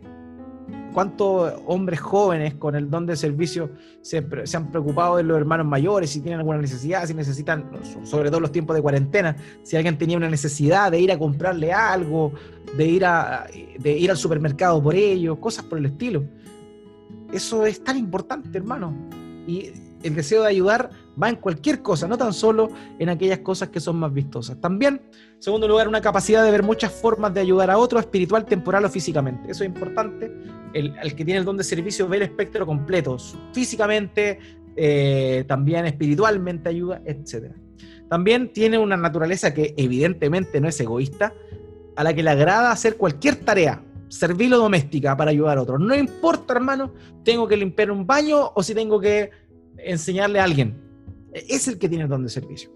[0.94, 3.72] ¿Cuántos hombres jóvenes con el don de servicio
[4.02, 7.70] se, han preocupado de los hermanos mayores, si tienen alguna necesidad, si necesitan,
[8.04, 11.74] sobre todo los tiempos de cuarentena, si alguien tenía una necesidad de ir a comprarle
[11.74, 12.34] algo,
[12.78, 13.48] de ir, a,
[13.80, 16.24] de ir al supermercado por ellos, cosas por el estilo?
[17.34, 18.94] Eso es tan importante, hermano.
[19.48, 19.72] Y
[20.04, 20.92] el deseo de ayudar
[21.22, 24.60] va en cualquier cosa, no tan solo en aquellas cosas que son más vistosas.
[24.60, 25.02] También,
[25.40, 28.90] segundo lugar, una capacidad de ver muchas formas de ayudar a otro, espiritual, temporal o
[28.90, 29.52] físicamente.
[29.52, 30.32] Eso es importante.
[30.74, 33.18] El, que tiene el don de servicio ve el espectro completo,
[33.54, 34.40] físicamente,
[34.76, 37.54] eh, también espiritualmente ayuda, etc.
[38.10, 41.34] También tiene una naturaleza que evidentemente no es egoísta,
[41.96, 45.80] a la que le agrada hacer cualquier tarea, servilo doméstica para ayudar a otros.
[45.80, 46.94] No importa, hermano,
[47.24, 49.30] tengo que limpiar un baño o si tengo que
[49.78, 50.83] enseñarle a alguien.
[51.34, 52.72] Es el que tiene el don de servicio.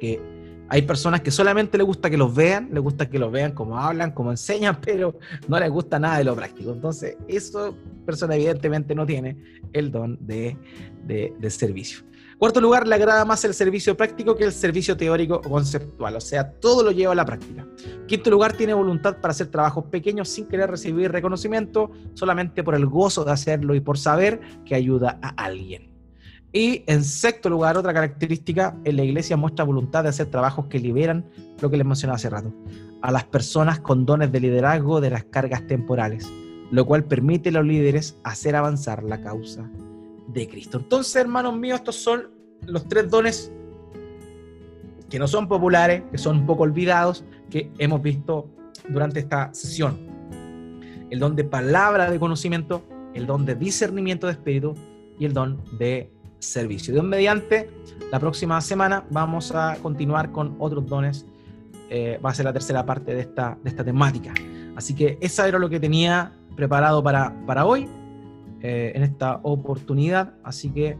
[0.00, 0.20] Que
[0.68, 3.78] hay personas que solamente les gusta que los vean, les gusta que los vean como
[3.78, 5.18] hablan, como enseñan, pero
[5.48, 6.72] no les gusta nada de lo práctico.
[6.72, 7.72] Entonces, esa
[8.04, 9.36] persona evidentemente no tiene
[9.72, 10.56] el don de,
[11.04, 12.00] de, servicio.
[12.38, 16.20] Cuarto lugar, le agrada más el servicio práctico que el servicio teórico o conceptual, o
[16.20, 17.66] sea, todo lo lleva a la práctica.
[18.06, 22.84] Quinto lugar, tiene voluntad para hacer trabajos pequeños sin querer recibir reconocimiento, solamente por el
[22.86, 25.95] gozo de hacerlo y por saber que ayuda a alguien.
[26.56, 30.78] Y en sexto lugar, otra característica, en la iglesia muestra voluntad de hacer trabajos que
[30.78, 31.26] liberan
[31.60, 32.50] lo que les mencionaba hace rato,
[33.02, 36.26] a las personas con dones de liderazgo de las cargas temporales,
[36.70, 39.70] lo cual permite a los líderes hacer avanzar la causa
[40.28, 40.78] de Cristo.
[40.78, 42.30] Entonces, hermanos míos, estos son
[42.62, 43.52] los tres dones
[45.10, 48.48] que no son populares, que son un poco olvidados, que hemos visto
[48.88, 49.98] durante esta sesión.
[51.10, 52.82] El don de palabra de conocimiento,
[53.12, 54.72] el don de discernimiento de espíritu
[55.18, 56.92] y el don de servicio.
[56.92, 57.70] Dios mediante,
[58.10, 61.26] la próxima semana vamos a continuar con otros dones.
[61.88, 64.34] Eh, va a ser la tercera parte de esta, de esta temática.
[64.74, 67.88] Así que esa era lo que tenía preparado para, para hoy.
[68.62, 70.34] Eh, en esta oportunidad.
[70.42, 70.96] Así que